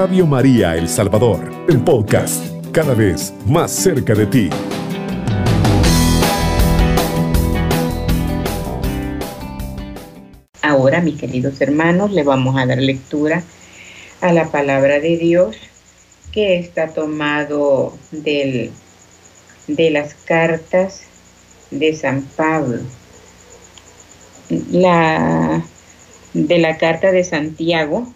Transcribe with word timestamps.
Radio 0.00 0.26
María 0.26 0.76
El 0.76 0.88
Salvador, 0.88 1.52
el 1.68 1.84
podcast, 1.84 2.42
cada 2.72 2.94
vez 2.94 3.34
más 3.44 3.70
cerca 3.70 4.14
de 4.14 4.24
ti. 4.24 4.48
Ahora, 10.62 11.02
mis 11.02 11.20
queridos 11.20 11.60
hermanos, 11.60 12.12
le 12.12 12.22
vamos 12.22 12.56
a 12.56 12.64
dar 12.64 12.78
lectura 12.78 13.42
a 14.22 14.32
la 14.32 14.50
palabra 14.50 15.00
de 15.00 15.18
Dios 15.18 15.58
que 16.32 16.58
está 16.58 16.94
tomado 16.94 17.92
del, 18.10 18.70
de 19.66 19.90
las 19.90 20.14
cartas 20.14 21.02
de 21.70 21.94
San 21.94 22.22
Pablo. 22.22 22.78
La, 24.70 25.62
de 26.32 26.58
la 26.58 26.78
carta 26.78 27.12
de 27.12 27.22
Santiago, 27.22 28.10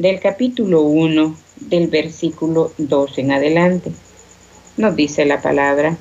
del 0.00 0.18
capítulo 0.18 0.80
1, 0.80 1.36
del 1.56 1.88
versículo 1.88 2.72
2 2.78 3.18
en 3.18 3.32
adelante. 3.32 3.92
Nos 4.78 4.96
dice 4.96 5.26
la 5.26 5.42
palabra, 5.42 5.98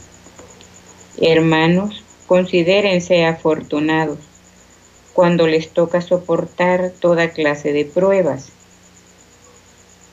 hermanos, 1.19 2.01
considérense 2.25 3.25
afortunados 3.25 4.19
cuando 5.11 5.47
les 5.47 5.71
toca 5.71 5.99
soportar 5.99 6.93
toda 6.97 7.31
clase 7.31 7.73
de 7.73 7.83
pruebas. 7.83 8.53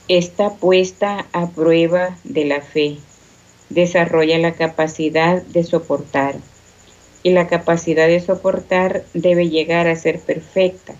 Está 0.08 0.54
puesta 0.54 1.28
a 1.32 1.50
prueba 1.50 2.18
de 2.24 2.44
la 2.44 2.62
fe, 2.62 2.96
desarrolla 3.68 4.36
la 4.38 4.54
capacidad 4.54 5.42
de 5.42 5.62
soportar 5.62 6.34
y 7.22 7.30
la 7.30 7.46
capacidad 7.46 8.08
de 8.08 8.18
soportar 8.18 9.04
debe 9.14 9.48
llegar 9.48 9.86
a 9.86 9.94
ser 9.94 10.18
perfecta. 10.18 10.96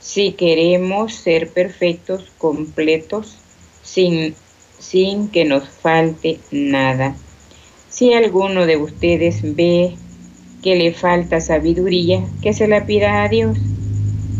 Si 0.00 0.32
queremos 0.32 1.14
ser 1.14 1.50
perfectos, 1.50 2.32
completos, 2.38 3.36
sin, 3.82 4.34
sin 4.78 5.28
que 5.28 5.44
nos 5.44 5.68
falte 5.68 6.40
nada. 6.50 7.14
Si 7.90 8.14
alguno 8.14 8.66
de 8.66 8.78
ustedes 8.78 9.42
ve 9.42 9.94
que 10.62 10.76
le 10.76 10.92
falta 10.92 11.40
sabiduría, 11.40 12.24
que 12.42 12.52
se 12.52 12.66
la 12.66 12.86
pida 12.86 13.22
a 13.22 13.28
Dios, 13.28 13.58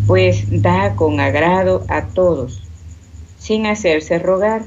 pues 0.07 0.45
da 0.51 0.97
con 0.97 1.21
agrado 1.21 1.85
a 1.89 2.07
todos, 2.09 2.63
sin 3.39 3.67
hacerse 3.67 4.19
rogar. 4.19 4.63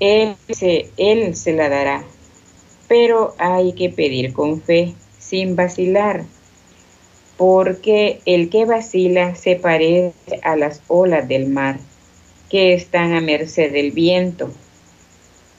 Él 0.00 0.34
se, 0.48 0.90
él 0.96 1.36
se 1.36 1.52
la 1.52 1.68
dará, 1.68 2.04
pero 2.88 3.34
hay 3.38 3.74
que 3.74 3.90
pedir 3.90 4.32
con 4.32 4.60
fe, 4.60 4.94
sin 5.18 5.56
vacilar, 5.56 6.24
porque 7.36 8.20
el 8.26 8.50
que 8.50 8.64
vacila 8.64 9.34
se 9.34 9.56
parece 9.56 10.40
a 10.42 10.56
las 10.56 10.82
olas 10.88 11.26
del 11.28 11.46
mar, 11.46 11.78
que 12.50 12.74
están 12.74 13.14
a 13.14 13.20
merced 13.20 13.72
del 13.72 13.90
viento. 13.90 14.50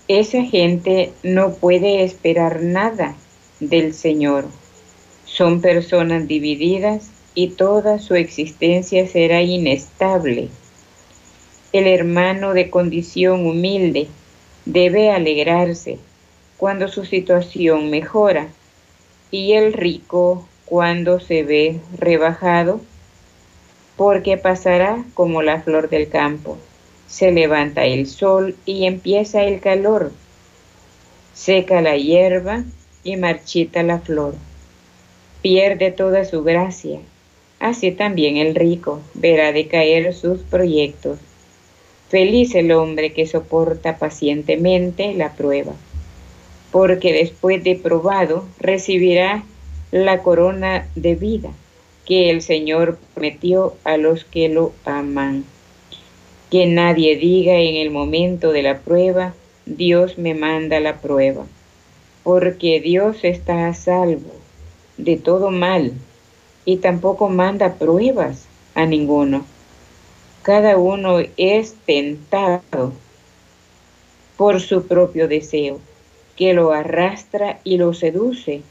Esa 0.08 0.44
gente 0.44 1.12
no 1.24 1.56
puede 1.56 2.04
esperar 2.04 2.62
nada 2.62 3.16
del 3.60 3.94
Señor 3.94 4.46
son 5.26 5.60
personas 5.60 6.28
divididas 6.30 7.10
y 7.34 7.50
toda 7.50 8.00
su 8.00 8.16
existencia 8.16 9.06
será 9.06 9.42
inestable. 9.42 10.48
El 11.74 11.88
hermano 11.88 12.54
de 12.54 12.70
condición 12.70 13.46
humilde 13.46 14.08
debe 14.66 15.12
alegrarse 15.12 15.98
cuando 16.56 16.88
su 16.88 17.04
situación 17.04 17.90
mejora 17.90 18.48
y 19.30 19.54
el 19.54 19.74
rico 19.74 20.48
cuando 20.66 21.20
se 21.20 21.44
ve 21.44 21.80
rebajado, 21.98 22.82
porque 23.96 24.38
pasará 24.38 25.04
como 25.14 25.42
la 25.42 25.62
flor 25.62 25.90
del 25.90 26.10
campo. 26.10 26.58
Se 27.08 27.32
levanta 27.32 27.86
el 27.86 28.08
sol 28.08 28.56
y 28.66 28.86
empieza 28.86 29.44
el 29.44 29.60
calor. 29.62 30.12
Seca 31.34 31.82
la 31.82 31.96
hierba 31.96 32.64
y 33.04 33.16
marchita 33.18 33.84
la 33.84 34.00
flor 34.00 34.36
pierde 35.46 35.92
toda 35.92 36.26
su 36.26 36.44
gracia. 36.44 37.02
Así 37.60 37.92
también 37.92 38.38
el 38.38 38.56
rico 38.56 39.02
verá 39.14 39.52
decaer 39.52 40.12
sus 40.16 40.40
proyectos. 40.40 41.20
Feliz 42.10 42.56
el 42.56 42.72
hombre 42.72 43.14
que 43.14 43.28
soporta 43.28 44.00
pacientemente 44.00 45.14
la 45.14 45.34
prueba, 45.34 45.74
porque 46.72 47.14
después 47.14 47.64
de 47.64 47.76
probado 47.76 48.46
recibirá 48.60 49.44
la 49.96 50.22
corona 50.24 50.90
de 50.96 51.16
vida 51.16 51.52
que 52.06 52.30
el 52.30 52.42
Señor 52.42 53.00
prometió 53.14 53.76
a 53.86 53.96
los 53.96 54.26
que 54.26 54.50
lo 54.50 54.74
aman. 54.84 55.46
Que 56.52 56.66
nadie 56.66 57.16
diga 57.16 57.54
en 57.60 57.76
el 57.76 57.92
momento 57.92 58.52
de 58.52 58.62
la 58.62 58.80
prueba, 58.80 59.36
Dios 59.66 60.18
me 60.18 60.34
manda 60.34 60.82
la 60.82 60.98
prueba, 60.98 61.46
porque 62.24 62.82
Dios 62.82 63.20
está 63.24 63.70
a 63.70 63.74
salvo 63.74 64.34
de 64.98 65.16
todo 65.16 65.50
mal 65.50 65.94
y 66.66 66.76
tampoco 66.78 67.30
manda 67.30 67.76
pruebas 67.76 68.48
a 68.74 68.86
ninguno. 68.86 69.46
Cada 70.42 70.76
uno 70.76 71.20
es 71.38 71.76
tentado 71.86 72.92
por 74.36 74.60
su 74.60 74.88
propio 74.88 75.30
deseo, 75.30 75.80
que 76.36 76.54
lo 76.54 76.74
arrastra 76.74 77.62
y 77.64 77.78
lo 77.78 77.94
seduce. 77.94 78.62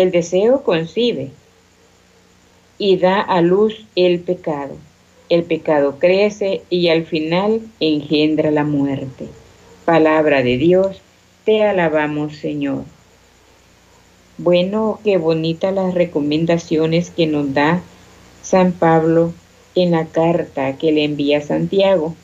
El 0.00 0.12
deseo 0.12 0.62
concibe 0.62 1.30
y 2.78 2.98
da 2.98 3.20
a 3.20 3.40
luz 3.40 3.84
el 3.96 4.20
pecado. 4.20 4.76
El 5.28 5.42
pecado 5.42 5.98
crece 5.98 6.62
y 6.70 6.88
al 6.88 7.04
final 7.04 7.62
engendra 7.80 8.52
la 8.52 8.62
muerte. 8.62 9.26
Palabra 9.84 10.44
de 10.44 10.56
Dios, 10.56 11.00
te 11.44 11.64
alabamos 11.64 12.36
Señor. 12.36 12.84
Bueno, 14.36 15.00
qué 15.02 15.16
bonitas 15.16 15.74
las 15.74 15.92
recomendaciones 15.94 17.10
que 17.10 17.26
nos 17.26 17.52
da 17.52 17.82
San 18.40 18.70
Pablo 18.70 19.32
en 19.74 19.90
la 19.90 20.06
carta 20.06 20.76
que 20.76 20.92
le 20.92 21.02
envía 21.02 21.40
Santiago. 21.40 22.14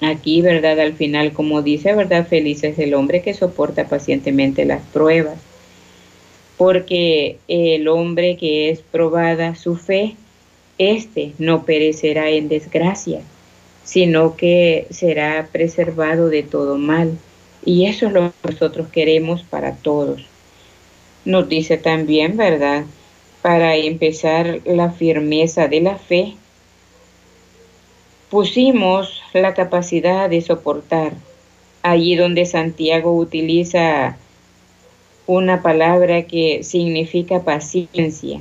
Aquí, 0.00 0.42
¿verdad? 0.42 0.80
Al 0.80 0.94
final, 0.94 1.32
como 1.32 1.62
dice, 1.62 1.94
¿verdad? 1.94 2.26
Feliz 2.26 2.64
es 2.64 2.80
el 2.80 2.94
hombre 2.94 3.22
que 3.22 3.32
soporta 3.32 3.86
pacientemente 3.86 4.64
las 4.64 4.82
pruebas, 4.82 5.38
porque 6.62 7.38
el 7.48 7.88
hombre 7.88 8.36
que 8.36 8.70
es 8.70 8.82
probada 8.82 9.56
su 9.56 9.74
fe, 9.74 10.14
este 10.78 11.32
no 11.38 11.64
perecerá 11.64 12.30
en 12.30 12.48
desgracia, 12.48 13.22
sino 13.82 14.36
que 14.36 14.86
será 14.90 15.48
preservado 15.50 16.28
de 16.28 16.44
todo 16.44 16.78
mal. 16.78 17.18
Y 17.64 17.86
eso 17.86 18.06
es 18.06 18.12
lo 18.12 18.30
que 18.30 18.52
nosotros 18.52 18.86
queremos 18.92 19.42
para 19.42 19.74
todos 19.74 20.24
nos 21.24 21.48
dice 21.48 21.78
también, 21.78 22.36
¿verdad? 22.36 22.84
Para 23.42 23.74
empezar 23.74 24.60
la 24.64 24.92
firmeza 24.92 25.66
de 25.66 25.80
la 25.80 25.96
fe, 25.96 26.36
pusimos 28.30 29.20
la 29.32 29.52
capacidad 29.52 30.30
de 30.30 30.42
soportar. 30.42 31.14
Allí 31.82 32.14
donde 32.14 32.46
Santiago 32.46 33.16
utiliza 33.16 34.16
una 35.26 35.62
palabra 35.62 36.22
que 36.26 36.64
significa 36.64 37.44
paciencia, 37.44 38.40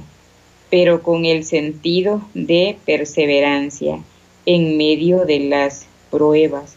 pero 0.70 1.04
con 1.04 1.26
el 1.26 1.44
sentido 1.44 2.22
de 2.34 2.78
perseverancia 2.86 4.00
en 4.46 4.78
medio 4.78 5.26
de 5.26 5.40
las 5.42 5.86
pruebas 6.10 6.76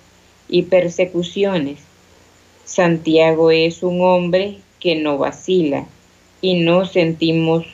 y 0.49 0.63
persecuciones. 0.63 1.79
Santiago 2.65 3.51
es 3.51 3.83
un 3.83 4.03
hombre 4.03 4.59
que 4.81 4.97
no 4.97 5.17
vacila, 5.17 5.87
y 6.41 6.61
nos 6.61 6.93
sentimos 6.93 7.65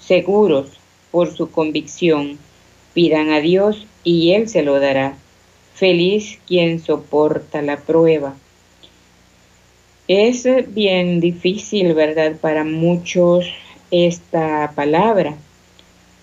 seguros 0.00 0.68
por 1.10 1.34
su 1.36 1.50
convicción. 1.50 2.38
Pidan 2.94 3.30
a 3.30 3.40
Dios 3.40 3.86
y 4.04 4.32
Él 4.32 4.48
se 4.48 4.62
lo 4.62 4.80
dará. 4.80 5.18
Feliz 5.74 6.38
quien 6.46 6.80
soporta 6.80 7.60
la 7.60 7.76
prueba. 7.76 8.34
Es 10.08 10.46
bien 10.74 11.20
difícil, 11.20 11.94
¿verdad? 11.94 12.36
Para 12.40 12.64
muchos 12.64 13.46
esta 13.90 14.72
palabra, 14.74 15.34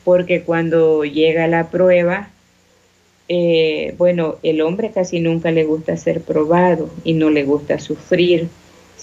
porque 0.03 0.43
cuando 0.43 1.03
llega 1.03 1.47
la 1.47 1.69
prueba, 1.69 2.29
eh, 3.27 3.93
bueno, 3.97 4.35
el 4.43 4.61
hombre 4.61 4.91
casi 4.91 5.19
nunca 5.19 5.51
le 5.51 5.63
gusta 5.63 5.97
ser 5.97 6.21
probado 6.21 6.89
y 7.03 7.13
no 7.13 7.29
le 7.29 7.43
gusta 7.43 7.79
sufrir 7.79 8.49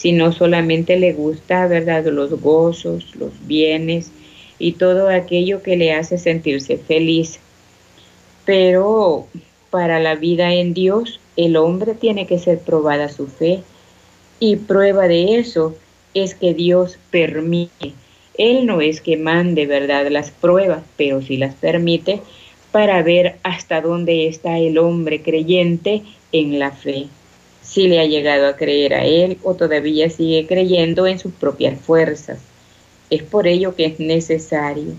sino 0.00 0.32
solamente 0.32 0.96
le 0.96 1.12
gusta, 1.12 1.66
¿verdad?, 1.66 2.06
los 2.06 2.30
gozos, 2.40 3.14
los 3.16 3.32
bienes 3.46 4.10
y 4.58 4.72
todo 4.72 5.10
aquello 5.10 5.62
que 5.62 5.76
le 5.76 5.92
hace 5.92 6.16
sentirse 6.16 6.78
feliz. 6.78 7.38
Pero 8.46 9.26
para 9.70 10.00
la 10.00 10.14
vida 10.14 10.54
en 10.54 10.72
Dios, 10.72 11.20
el 11.36 11.56
hombre 11.56 11.92
tiene 11.92 12.26
que 12.26 12.38
ser 12.38 12.60
probada 12.60 13.10
su 13.10 13.26
fe 13.26 13.62
y 14.40 14.56
prueba 14.56 15.06
de 15.06 15.38
eso 15.38 15.76
es 16.14 16.34
que 16.34 16.54
Dios 16.54 16.98
permite. 17.10 17.92
Él 18.36 18.66
no 18.66 18.80
es 18.80 19.00
que 19.00 19.16
mande, 19.16 19.66
¿verdad?, 19.66 20.08
las 20.10 20.30
pruebas, 20.30 20.82
pero 20.96 21.20
si 21.20 21.36
las 21.36 21.54
permite 21.54 22.20
para 22.72 23.02
ver 23.02 23.36
hasta 23.42 23.80
dónde 23.80 24.26
está 24.26 24.58
el 24.58 24.78
hombre 24.78 25.22
creyente 25.22 26.02
en 26.32 26.58
la 26.58 26.70
fe, 26.70 27.06
si 27.62 27.86
le 27.86 28.00
ha 28.00 28.06
llegado 28.06 28.46
a 28.46 28.56
creer 28.56 28.94
a 28.94 29.04
él 29.04 29.38
o 29.42 29.54
todavía 29.54 30.08
sigue 30.08 30.46
creyendo 30.46 31.06
en 31.06 31.18
sus 31.18 31.32
propias 31.32 31.78
fuerzas. 31.78 32.40
Es 33.10 33.22
por 33.22 33.46
ello 33.46 33.74
que 33.74 33.84
es 33.84 34.00
necesario. 34.00 34.94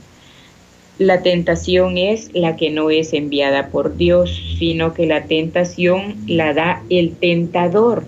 La 1.00 1.24
tentación 1.24 1.98
es 1.98 2.30
la 2.34 2.56
que 2.58 2.70
no 2.70 2.92
es 2.92 3.14
enviada 3.14 3.70
por 3.70 3.98
Dios, 3.98 4.40
sino 4.60 4.94
que 4.94 5.08
la 5.08 5.24
tentación 5.24 6.16
la 6.28 6.54
da 6.54 6.84
el 6.90 7.16
tentador. 7.16 8.06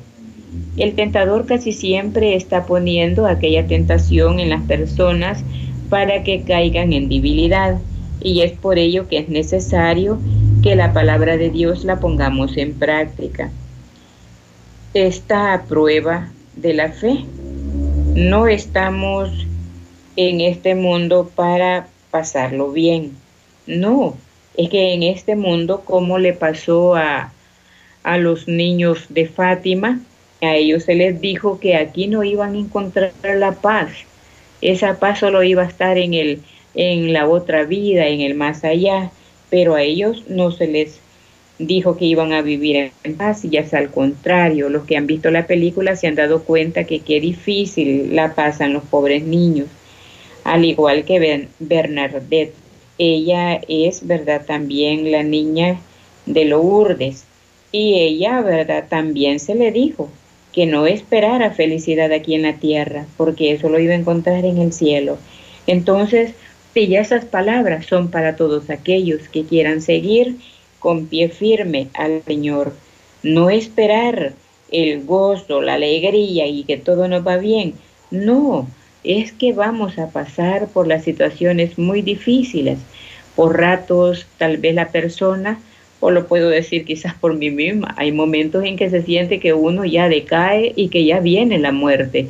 El 0.77 0.95
tentador 0.95 1.45
casi 1.45 1.71
siempre 1.71 2.35
está 2.35 2.65
poniendo 2.65 3.27
aquella 3.27 3.67
tentación 3.67 4.39
en 4.39 4.49
las 4.49 4.63
personas 4.63 5.43
para 5.89 6.23
que 6.23 6.41
caigan 6.41 6.93
en 6.93 7.09
debilidad 7.09 7.79
y 8.21 8.41
es 8.41 8.53
por 8.53 8.79
ello 8.79 9.07
que 9.07 9.19
es 9.19 9.29
necesario 9.29 10.17
que 10.63 10.75
la 10.75 10.93
palabra 10.93 11.37
de 11.37 11.49
Dios 11.49 11.83
la 11.83 11.99
pongamos 11.99 12.57
en 12.57 12.73
práctica. 12.73 13.51
Esta 14.93 15.65
prueba 15.67 16.31
de 16.55 16.73
la 16.73 16.89
fe. 16.91 17.25
No 18.15 18.47
estamos 18.47 19.29
en 20.15 20.41
este 20.41 20.75
mundo 20.75 21.29
para 21.35 21.87
pasarlo 22.11 22.71
bien. 22.71 23.11
No, 23.65 24.15
es 24.55 24.69
que 24.69 24.93
en 24.93 25.03
este 25.03 25.35
mundo, 25.35 25.81
como 25.85 26.19
le 26.19 26.33
pasó 26.33 26.95
a, 26.95 27.33
a 28.03 28.17
los 28.17 28.47
niños 28.47 29.07
de 29.09 29.27
Fátima, 29.27 29.99
a 30.45 30.55
ellos 30.55 30.83
se 30.83 30.95
les 30.95 31.19
dijo 31.21 31.59
que 31.59 31.75
aquí 31.75 32.07
no 32.07 32.23
iban 32.23 32.55
a 32.55 32.59
encontrar 32.59 33.13
la 33.35 33.53
paz. 33.53 33.91
Esa 34.61 34.99
paz 34.99 35.19
solo 35.19 35.43
iba 35.43 35.63
a 35.63 35.67
estar 35.67 35.97
en 35.97 36.13
el, 36.13 36.41
en 36.75 37.13
la 37.13 37.27
otra 37.27 37.63
vida, 37.63 38.07
en 38.07 38.21
el 38.21 38.33
más 38.35 38.63
allá, 38.63 39.11
pero 39.49 39.75
a 39.75 39.83
ellos 39.83 40.25
no 40.29 40.51
se 40.51 40.67
les 40.67 40.99
dijo 41.59 41.97
que 41.97 42.05
iban 42.05 42.33
a 42.33 42.41
vivir 42.41 42.91
en 43.03 43.15
paz 43.15 43.45
y 43.45 43.57
es 43.57 43.73
al 43.73 43.91
contrario. 43.91 44.69
Los 44.69 44.85
que 44.85 44.97
han 44.97 45.07
visto 45.07 45.31
la 45.31 45.47
película 45.47 45.95
se 45.95 46.07
han 46.07 46.15
dado 46.15 46.43
cuenta 46.43 46.85
que 46.85 46.99
qué 46.99 47.19
difícil 47.19 48.15
la 48.15 48.35
pasan 48.35 48.73
los 48.73 48.83
pobres 48.83 49.23
niños, 49.23 49.67
al 50.43 50.65
igual 50.65 51.05
que 51.05 51.47
Bernadette. 51.59 52.53
Ella 52.97 53.59
es, 53.67 54.05
¿verdad? 54.05 54.45
También 54.45 55.11
la 55.11 55.23
niña 55.23 55.79
de 56.25 56.45
Lourdes. 56.45 57.25
Y 57.71 57.95
ella, 57.95 58.41
¿verdad? 58.41 58.85
También 58.87 59.39
se 59.39 59.55
le 59.55 59.71
dijo 59.71 60.09
que 60.53 60.65
no 60.65 60.85
esperara 60.85 61.51
felicidad 61.51 62.11
aquí 62.11 62.35
en 62.35 62.43
la 62.43 62.53
tierra, 62.53 63.05
porque 63.17 63.51
eso 63.51 63.69
lo 63.69 63.79
iba 63.79 63.93
a 63.93 63.97
encontrar 63.97 64.45
en 64.45 64.59
el 64.59 64.71
cielo. 64.71 65.17
Entonces, 65.65 66.33
y 66.75 66.87
ya 66.87 67.01
esas 67.01 67.25
palabras 67.25 67.85
son 67.85 68.09
para 68.09 68.35
todos 68.35 68.69
aquellos 68.69 69.27
que 69.29 69.43
quieran 69.43 69.81
seguir 69.81 70.37
con 70.79 71.07
pie 71.07 71.29
firme 71.29 71.87
al 71.93 72.23
Señor. 72.23 72.73
No 73.21 73.49
esperar 73.49 74.33
el 74.71 75.05
gozo, 75.05 75.61
la 75.61 75.75
alegría 75.75 76.47
y 76.47 76.63
que 76.63 76.77
todo 76.77 77.07
nos 77.07 77.25
va 77.25 77.37
bien. 77.37 77.75
No, 78.09 78.67
es 79.03 79.31
que 79.31 79.53
vamos 79.53 79.99
a 79.99 80.09
pasar 80.09 80.67
por 80.67 80.87
las 80.87 81.03
situaciones 81.03 81.77
muy 81.77 82.01
difíciles. 82.01 82.79
Por 83.35 83.59
ratos, 83.59 84.25
tal 84.37 84.57
vez 84.57 84.73
la 84.73 84.89
persona, 84.89 85.59
o 86.03 86.11
lo 86.11 86.27
puedo 86.27 86.49
decir 86.49 86.83
quizás 86.83 87.13
por 87.13 87.33
mí 87.33 87.49
misma, 87.49 87.93
hay 87.97 88.11
momentos 88.11 88.65
en 88.65 88.75
que 88.75 88.89
se 88.89 89.01
siente 89.01 89.39
que 89.39 89.53
uno 89.53 89.85
ya 89.85 90.09
decae 90.09 90.73
y 90.75 90.89
que 90.89 91.05
ya 91.05 91.19
viene 91.19 91.59
la 91.59 91.71
muerte 91.71 92.29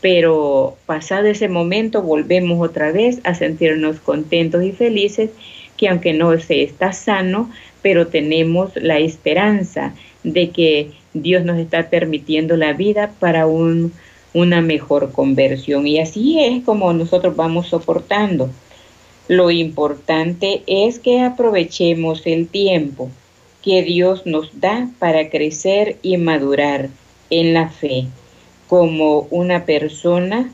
pero 0.00 0.76
pasado 0.86 1.26
ese 1.26 1.48
momento 1.48 2.02
volvemos 2.02 2.64
otra 2.64 2.92
vez 2.92 3.20
a 3.24 3.34
sentirnos 3.34 3.98
contentos 3.98 4.62
y 4.62 4.70
felices, 4.70 5.30
que 5.76 5.88
aunque 5.88 6.12
no 6.12 6.38
se 6.38 6.62
está 6.62 6.92
sano, 6.92 7.50
pero 7.82 8.06
tenemos 8.06 8.70
la 8.76 8.98
esperanza 8.98 9.94
de 10.22 10.50
que 10.50 10.90
Dios 11.12 11.44
nos 11.44 11.58
está 11.58 11.88
permitiendo 11.90 12.56
la 12.56 12.72
vida 12.72 13.12
para 13.18 13.46
un, 13.46 13.92
una 14.32 14.60
mejor 14.60 15.12
conversión. 15.12 15.86
Y 15.86 15.98
así 15.98 16.38
es 16.40 16.62
como 16.64 16.92
nosotros 16.92 17.34
vamos 17.34 17.68
soportando. 17.68 18.50
Lo 19.28 19.50
importante 19.50 20.62
es 20.68 21.00
que 21.00 21.20
aprovechemos 21.20 22.22
el 22.26 22.46
tiempo 22.46 23.10
que 23.60 23.82
Dios 23.82 24.24
nos 24.24 24.60
da 24.60 24.88
para 25.00 25.30
crecer 25.30 25.96
y 26.02 26.16
madurar 26.16 26.90
en 27.30 27.52
la 27.52 27.68
fe 27.68 28.06
como 28.68 29.26
una 29.30 29.64
persona 29.64 30.52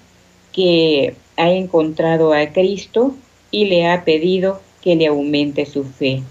que 0.52 1.14
ha 1.36 1.50
encontrado 1.50 2.32
a 2.32 2.46
Cristo 2.52 3.14
y 3.50 3.66
le 3.66 3.86
ha 3.86 4.04
pedido 4.04 4.62
que 4.80 4.96
le 4.96 5.06
aumente 5.06 5.66
su 5.66 5.84
fe. 5.84 6.22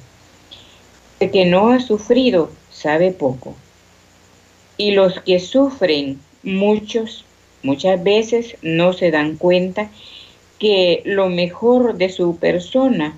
El 1.19 1.29
que 1.29 1.45
no 1.45 1.69
ha 1.69 1.79
sufrido 1.79 2.49
sabe 2.71 3.11
poco. 3.11 3.53
Y 4.77 4.91
los 4.91 5.19
que 5.21 5.39
sufren, 5.39 6.19
muchos, 6.41 7.23
muchas 7.61 8.03
veces 8.03 8.55
no 8.63 8.93
se 8.93 9.11
dan 9.11 9.35
cuenta 9.37 9.91
que 10.61 11.01
lo 11.05 11.27
mejor 11.27 11.97
de 11.97 12.09
su 12.09 12.37
persona 12.37 13.17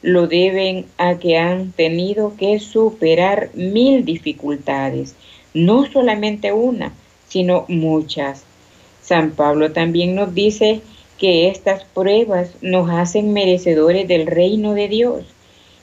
lo 0.00 0.26
deben 0.26 0.86
a 0.96 1.18
que 1.18 1.36
han 1.36 1.72
tenido 1.72 2.32
que 2.38 2.58
superar 2.60 3.50
mil 3.52 4.06
dificultades, 4.06 5.14
no 5.52 5.84
solamente 5.84 6.50
una, 6.54 6.94
sino 7.28 7.66
muchas. 7.68 8.44
San 9.02 9.32
Pablo 9.32 9.72
también 9.72 10.14
nos 10.14 10.34
dice 10.34 10.80
que 11.18 11.48
estas 11.48 11.84
pruebas 11.84 12.52
nos 12.62 12.88
hacen 12.90 13.34
merecedores 13.34 14.08
del 14.08 14.26
reino 14.26 14.72
de 14.72 14.88
Dios 14.88 15.24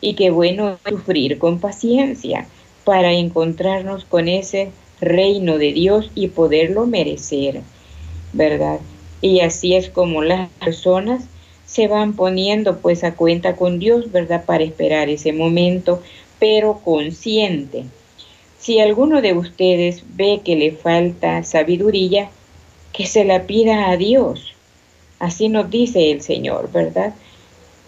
y 0.01 0.15
que 0.15 0.31
bueno 0.31 0.79
sufrir 0.89 1.37
con 1.37 1.59
paciencia 1.59 2.47
para 2.83 3.13
encontrarnos 3.13 4.05
con 4.05 4.27
ese 4.27 4.71
reino 5.01 5.59
de 5.59 5.71
Dios 5.71 6.09
y 6.15 6.29
poderlo 6.29 6.87
merecer, 6.87 7.61
¿verdad? 8.33 8.79
Y 9.21 9.39
así 9.39 9.75
es 9.75 9.89
como 9.89 10.21
las 10.21 10.49
personas 10.51 11.25
se 11.65 11.87
van 11.87 12.13
poniendo 12.13 12.77
pues 12.77 13.03
a 13.03 13.15
cuenta 13.15 13.55
con 13.55 13.79
Dios, 13.79 14.11
¿verdad? 14.11 14.45
Para 14.45 14.63
esperar 14.63 15.09
ese 15.09 15.33
momento, 15.33 16.01
pero 16.39 16.79
consciente 16.83 17.85
si 18.65 18.79
alguno 18.79 19.21
de 19.21 19.33
ustedes 19.33 20.01
ve 20.15 20.41
que 20.43 20.55
le 20.55 20.71
falta 20.71 21.43
sabiduría, 21.43 22.31
que 22.93 23.05
se 23.05 23.23
la 23.23 23.43
pida 23.43 23.91
a 23.91 23.95
Dios. 23.95 24.55
Así 25.19 25.49
nos 25.49 25.69
dice 25.69 26.09
el 26.09 26.21
Señor, 26.21 26.71
¿verdad? 26.71 27.13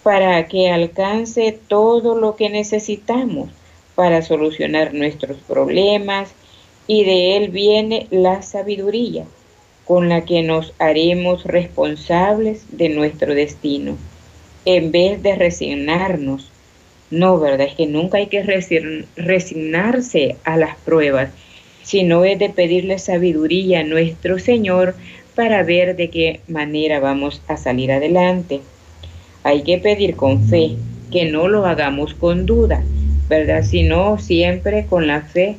Para 0.04 0.48
que 0.48 0.70
alcance 0.70 1.60
todo 1.68 2.14
lo 2.14 2.36
que 2.36 2.52
necesitamos 2.52 3.50
para 3.96 4.22
solucionar 4.22 4.94
nuestros 4.94 5.38
problemas 5.48 6.30
y 6.86 7.06
de 7.06 7.38
Él 7.38 7.50
viene 7.50 8.06
la 8.12 8.44
sabiduría 8.44 9.26
con 9.88 10.10
la 10.10 10.26
que 10.26 10.44
nos 10.44 10.74
haremos 10.80 11.46
responsables 11.46 12.66
de 12.72 12.90
nuestro 12.90 13.34
destino, 13.34 13.98
en 14.66 14.92
vez 14.92 15.24
de 15.24 15.36
resignarnos 15.36 16.52
no, 17.10 17.40
¿verdad? 17.40 17.68
Es 17.68 17.76
que 17.76 17.88
nunca 17.88 18.18
hay 18.18 18.28
que 18.28 18.44
resignarse 19.16 20.36
a 20.44 20.58
las 20.58 20.76
pruebas, 20.78 21.30
sino 21.84 22.26
es 22.26 22.38
de 22.38 22.50
pedirle 22.50 23.00
sabiduría 23.00 23.80
a 23.80 23.84
nuestro 23.84 24.40
Señor 24.40 24.96
para 25.36 25.64
ver 25.64 25.96
de 25.96 26.10
qué 26.10 26.42
manera 26.48 27.00
vamos 27.00 27.42
a 27.48 27.56
salir 27.56 27.92
adelante. 27.92 28.60
Hay 29.44 29.64
que 29.64 29.78
pedir 29.78 30.18
con 30.18 30.44
fe, 30.50 30.72
que 31.12 31.32
no 31.32 31.48
lo 31.48 31.66
hagamos 31.66 32.14
con 32.14 32.46
duda, 32.46 32.84
¿verdad? 33.30 33.64
Sino 33.64 34.18
siempre 34.18 34.86
con 34.86 35.08
la 35.08 35.22
fe 35.22 35.56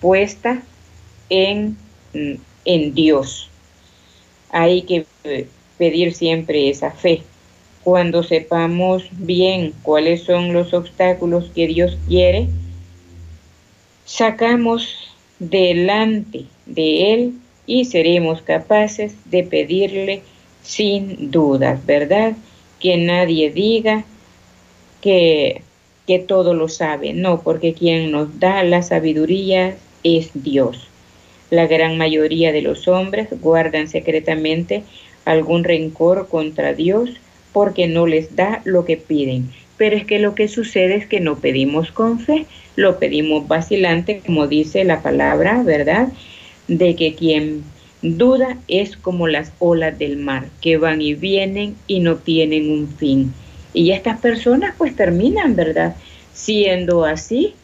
puesta 0.00 0.62
en, 1.30 1.76
en 2.64 2.94
Dios. 2.94 3.50
Hay 4.52 4.82
que 4.82 5.06
pedir 5.78 6.14
siempre 6.14 6.70
esa 6.70 6.92
fe 6.92 7.22
cuando 7.82 8.22
sepamos 8.22 9.04
bien 9.10 9.74
cuáles 9.82 10.22
son 10.22 10.52
los 10.52 10.72
obstáculos 10.72 11.50
que 11.54 11.66
Dios 11.66 11.98
quiere, 12.06 12.48
sacamos 14.04 14.94
delante 15.38 16.44
de 16.66 17.12
Él 17.12 17.32
y 17.66 17.84
seremos 17.86 18.42
capaces 18.42 19.14
de 19.24 19.42
pedirle 19.42 20.22
sin 20.62 21.30
dudas, 21.30 21.84
¿verdad? 21.84 22.34
Que 22.78 22.96
nadie 22.96 23.50
diga 23.50 24.04
que, 25.00 25.62
que 26.06 26.20
todo 26.20 26.54
lo 26.54 26.68
sabe, 26.68 27.12
no, 27.12 27.42
porque 27.42 27.74
quien 27.74 28.12
nos 28.12 28.38
da 28.38 28.62
la 28.62 28.82
sabiduría 28.82 29.76
es 30.04 30.30
Dios. 30.34 30.91
La 31.52 31.66
gran 31.66 31.98
mayoría 31.98 32.50
de 32.50 32.62
los 32.62 32.88
hombres 32.88 33.28
guardan 33.42 33.86
secretamente 33.86 34.84
algún 35.26 35.64
rencor 35.64 36.28
contra 36.28 36.72
Dios 36.72 37.10
porque 37.52 37.86
no 37.86 38.06
les 38.06 38.34
da 38.34 38.62
lo 38.64 38.86
que 38.86 38.96
piden. 38.96 39.50
Pero 39.76 39.94
es 39.94 40.06
que 40.06 40.18
lo 40.18 40.34
que 40.34 40.48
sucede 40.48 40.96
es 40.96 41.06
que 41.06 41.20
no 41.20 41.38
pedimos 41.38 41.92
con 41.92 42.20
fe, 42.20 42.46
lo 42.76 42.98
pedimos 42.98 43.46
vacilante, 43.46 44.22
como 44.24 44.46
dice 44.46 44.84
la 44.84 45.02
palabra, 45.02 45.62
¿verdad? 45.62 46.08
De 46.68 46.96
que 46.96 47.14
quien 47.14 47.64
duda 48.00 48.56
es 48.66 48.96
como 48.96 49.28
las 49.28 49.52
olas 49.58 49.98
del 49.98 50.16
mar, 50.16 50.46
que 50.62 50.78
van 50.78 51.02
y 51.02 51.12
vienen 51.12 51.76
y 51.86 52.00
no 52.00 52.16
tienen 52.16 52.70
un 52.70 52.88
fin. 52.88 53.34
Y 53.74 53.90
estas 53.90 54.18
personas 54.20 54.74
pues 54.78 54.96
terminan, 54.96 55.54
¿verdad? 55.54 55.96
siendo 56.32 57.04
así, 57.04 57.54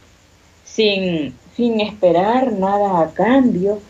sin, 0.65 1.35
sin 1.59 1.81
esperar 1.81 2.53
nada 2.53 3.03
a 3.03 3.13
cambio, 3.13 3.81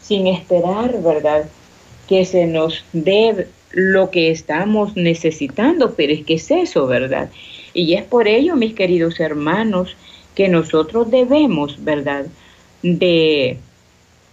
sin 0.00 0.26
esperar, 0.26 1.02
¿verdad? 1.02 1.44
Que 2.08 2.24
se 2.24 2.46
nos 2.46 2.86
dé 2.94 3.48
lo 3.70 4.10
que 4.10 4.30
estamos 4.30 4.96
necesitando, 4.96 5.94
pero 5.94 6.14
es 6.14 6.24
que 6.24 6.34
es 6.34 6.50
eso, 6.50 6.86
¿verdad? 6.86 7.28
Y 7.74 7.92
es 7.92 8.02
por 8.02 8.28
ello, 8.28 8.56
mis 8.56 8.72
queridos 8.72 9.20
hermanos, 9.20 9.94
que 10.34 10.48
nosotros 10.48 11.10
debemos, 11.10 11.84
¿verdad? 11.84 12.24
De 12.82 13.58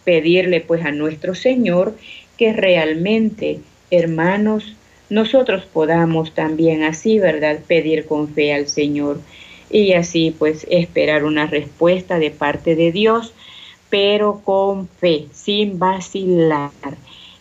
pedirle 0.06 0.62
pues 0.62 0.86
a 0.86 0.92
nuestro 0.92 1.36
Señor 1.36 1.98
que 2.38 2.54
realmente, 2.54 3.60
hermanos, 3.92 4.74
nosotros 5.10 5.66
podamos 5.66 6.34
también 6.34 6.84
así, 6.84 7.20
¿verdad? 7.20 7.60
Pedir 7.68 8.06
con 8.06 8.30
fe 8.30 8.54
al 8.54 8.70
Señor 8.70 9.20
y 9.76 9.92
así 9.92 10.34
pues 10.38 10.66
esperar 10.70 11.26
una 11.26 11.48
respuesta 11.48 12.18
de 12.18 12.32
parte 12.32 12.78
de 12.78 12.94
Dios, 12.94 13.34
pero 13.90 14.40
con 14.46 14.88
fe, 14.88 15.26
sin 15.34 15.80
vacilar. 15.80 16.72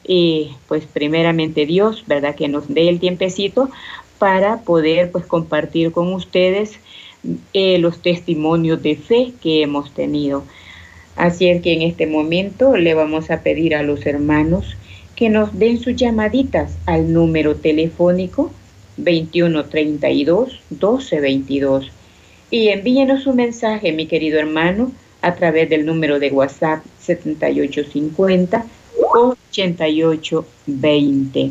Y 0.05 0.51
pues 0.67 0.85
primeramente 0.85 1.65
Dios, 1.65 2.03
¿verdad? 2.09 2.35
Que 2.35 2.49
nos 2.49 2.67
dé 2.67 2.89
el 2.89 2.99
tiempecito 2.99 3.71
para 4.19 4.63
poder 4.63 5.13
pues 5.13 5.27
compartir 5.27 5.93
con 5.93 6.13
ustedes 6.13 6.81
eh, 7.53 7.79
los 7.79 8.03
testimonios 8.03 8.83
de 8.83 8.97
fe 8.97 9.33
que 9.41 9.63
hemos 9.63 9.95
tenido. 9.95 10.43
Así 11.15 11.49
es 11.49 11.63
que 11.63 11.73
en 11.73 11.83
este 11.83 12.09
momento 12.09 12.77
le 12.77 12.95
vamos 12.95 13.31
a 13.31 13.43
pedir 13.43 13.77
a 13.77 13.85
los 13.85 14.07
hermanos 14.07 14.77
que 15.15 15.29
nos 15.29 15.57
den 15.57 15.79
sus 15.79 15.95
llamaditas 15.95 16.77
al 16.87 17.13
número 17.13 17.55
telefónico 17.55 18.51
2132 18.97 20.61
1222 20.71 21.94
y 22.55 22.69
envíenos 22.69 23.25
su 23.25 23.35
mensaje, 23.35 23.91
mi 23.91 24.07
querido 24.07 24.39
hermano, 24.39 24.93
a 25.23 25.35
través 25.35 25.69
del 25.69 25.85
número 25.85 26.21
de 26.21 26.31
WhatsApp 26.31 26.85
7850 27.01 28.65
8820. 28.97 31.51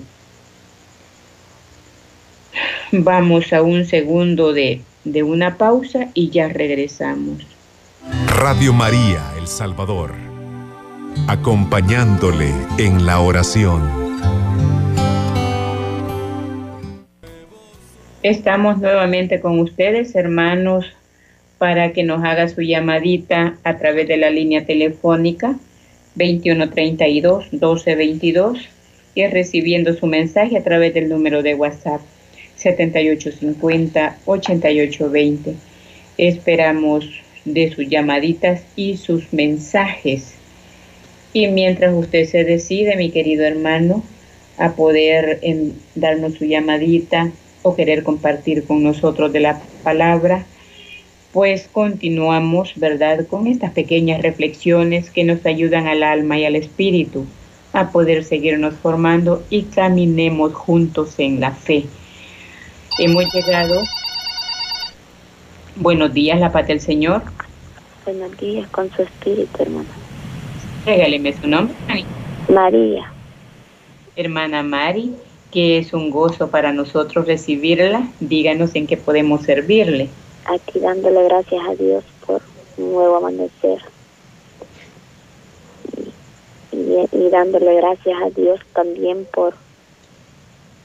Vamos 2.94 3.52
a 3.52 3.64
un 3.64 3.84
segundo 3.84 4.54
de, 4.54 4.82
de 5.04 5.24
una 5.24 5.58
pausa 5.58 6.08
y 6.14 6.30
ya 6.30 6.48
regresamos. 6.48 7.46
Radio 8.28 8.72
María 8.72 9.34
El 9.38 9.48
Salvador, 9.48 10.14
acompañándole 11.28 12.50
en 12.78 13.06
la 13.06 13.20
oración. 13.20 14.03
Estamos 18.24 18.80
nuevamente 18.80 19.42
con 19.42 19.60
ustedes, 19.60 20.16
hermanos, 20.16 20.86
para 21.58 21.92
que 21.92 22.04
nos 22.04 22.24
haga 22.24 22.48
su 22.48 22.62
llamadita 22.62 23.58
a 23.66 23.78
través 23.78 24.08
de 24.08 24.16
la 24.16 24.30
línea 24.30 24.66
telefónica 24.66 25.58
2132 26.16 27.52
1222 27.52 28.70
y 29.14 29.28
recibiendo 29.28 29.94
su 29.94 30.08
mensaje 30.08 30.58
a 30.58 30.64
través 30.64 30.94
del 30.94 31.10
número 31.10 31.44
de 31.44 31.56
WhatsApp 31.56 32.00
7850 32.56 34.16
8820. 34.24 35.56
Esperamos 36.18 37.06
de 37.44 37.72
sus 37.72 37.90
llamaditas 37.90 38.64
y 38.78 38.96
sus 38.96 39.34
mensajes. 39.34 40.36
Y 41.34 41.48
mientras 41.48 41.94
usted 41.94 42.24
se 42.24 42.46
decide, 42.46 42.96
mi 42.96 43.12
querido 43.12 43.44
hermano, 43.44 44.02
a 44.58 44.76
poder 44.78 45.40
em, 45.42 45.74
darnos 45.96 46.36
su 46.36 46.46
llamadita 46.46 47.30
o 47.64 47.76
querer 47.76 48.04
compartir 48.04 48.66
con 48.66 48.84
nosotros 48.84 49.34
de 49.34 49.40
la 49.40 49.62
palabra, 49.84 50.46
pues 51.32 51.68
continuamos, 51.72 52.74
¿verdad?, 52.76 53.26
con 53.26 53.48
estas 53.48 53.72
pequeñas 53.72 54.22
reflexiones 54.22 55.10
que 55.10 55.24
nos 55.24 55.44
ayudan 55.46 55.88
al 55.88 56.04
alma 56.04 56.38
y 56.38 56.46
al 56.46 56.56
espíritu 56.56 57.26
a 57.74 57.90
poder 57.90 58.24
seguirnos 58.24 58.76
formando 58.76 59.44
y 59.50 59.64
caminemos 59.64 60.54
juntos 60.54 61.16
en 61.18 61.40
la 61.40 61.52
fe. 61.52 61.86
Hemos 63.00 63.26
llegado. 63.34 63.82
Buenos 65.76 66.14
días, 66.14 66.40
la 66.40 66.52
paz 66.52 66.68
del 66.68 66.80
Señor. 66.80 67.24
Buenos 68.06 68.38
días, 68.38 68.68
con 68.70 68.92
su 68.92 69.02
espíritu, 69.02 69.64
hermana. 69.64 69.90
Regáleme 70.86 71.34
su 71.34 71.48
nombre, 71.48 71.74
María. 72.48 73.12
Hermana 74.16 74.62
Mari, 74.62 75.16
que 75.54 75.78
es 75.78 75.94
un 75.94 76.10
gozo 76.10 76.50
para 76.50 76.74
nosotros 76.74 77.28
recibirla. 77.28 78.08
Díganos 78.20 78.74
en 78.74 78.88
qué 78.88 78.98
podemos 78.98 79.44
servirle. 79.44 80.10
Aquí 80.46 80.80
dándole 80.80 81.24
gracias 81.26 81.62
a 81.68 81.76
Dios 81.76 82.04
por 82.26 82.42
un 82.78 82.92
nuevo 82.92 83.18
amanecer. 83.18 83.80
Y, 86.72 87.30
dándole 87.30 87.76
gracias 87.76 88.20
a 88.20 88.32
Dios 88.32 88.60
también 88.74 89.28
por 89.32 89.54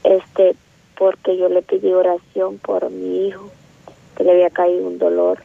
este 0.05 0.55
porque 0.99 1.39
yo 1.39 1.49
le 1.49 1.63
pedí 1.63 1.91
oración 1.93 2.59
por 2.59 2.91
mi 2.91 3.29
hijo 3.29 3.49
que 4.17 4.25
le 4.25 4.33
había 4.33 4.51
caído 4.51 4.87
un 4.87 4.99
dolor. 4.99 5.39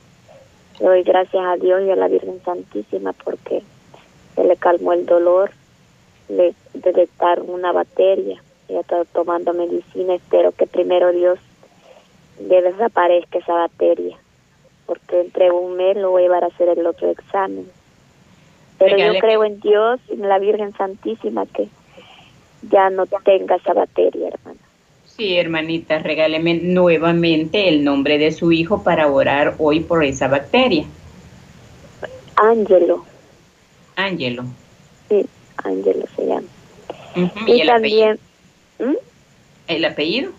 Le 0.82 0.86
doy 0.86 1.04
gracias 1.04 1.46
a 1.46 1.56
Dios 1.56 1.82
y 1.88 1.92
a 1.92 1.96
la 1.96 2.10
Virgen 2.10 2.42
Santísima 2.44 3.14
porque 3.14 3.64
se 4.36 4.44
le 4.44 4.58
calmó 4.58 4.92
el 4.92 5.06
dolor, 5.06 5.52
le 6.28 6.54
detectaron 6.74 7.50
una 7.50 7.72
bacteria 7.72 8.42
ya 8.70 8.80
está 8.80 9.06
tomando 9.06 9.54
medicina, 9.54 10.16
espero 10.16 10.52
que 10.52 10.68
primero 10.68 11.12
Dios 11.12 11.40
le 12.40 12.62
desaparezca 12.62 13.40
esa 13.40 13.54
bacteria, 13.54 14.18
porque 14.86 15.22
entre 15.22 15.52
un 15.52 15.76
mes 15.76 15.98
lo 15.98 16.12
voy 16.12 16.24
a 16.24 16.26
llevar 16.26 16.44
a 16.44 16.48
hacer 16.48 16.70
el 16.70 16.86
otro 16.86 17.10
examen. 17.10 17.68
Pero 18.80 18.98
yo 18.98 19.20
creo 19.20 19.44
en 19.44 19.60
Dios 19.60 20.00
y 20.10 20.14
en 20.14 20.28
la 20.28 20.40
Virgen 20.40 20.74
Santísima 20.74 21.46
que 21.46 21.68
ya 22.70 22.90
no 22.90 23.06
tenga 23.06 23.56
esa 23.56 23.74
bacteria, 23.74 24.30
hermana. 24.30 24.60
Sí, 25.06 25.38
hermanita, 25.38 26.00
regáleme 26.00 26.56
nuevamente 26.56 27.70
el 27.70 27.84
nombre 27.84 28.18
de 28.18 28.32
su 28.32 28.52
hijo 28.52 28.84
para 28.84 29.08
orar 29.08 29.56
hoy 29.60 29.82
por 29.82 30.04
esa 30.04 30.28
bacteria. 30.28 30.86
Ángelo. 32.36 33.06
Ángelo. 33.96 34.46
Sí, 35.10 35.26
Ángelo 35.64 36.06
se 36.16 36.26
llama. 36.26 36.48
y, 37.46 37.66
también... 37.66 38.20
¿Mm? 38.84 38.96
¿El 39.68 39.86
apellido? 39.86 40.32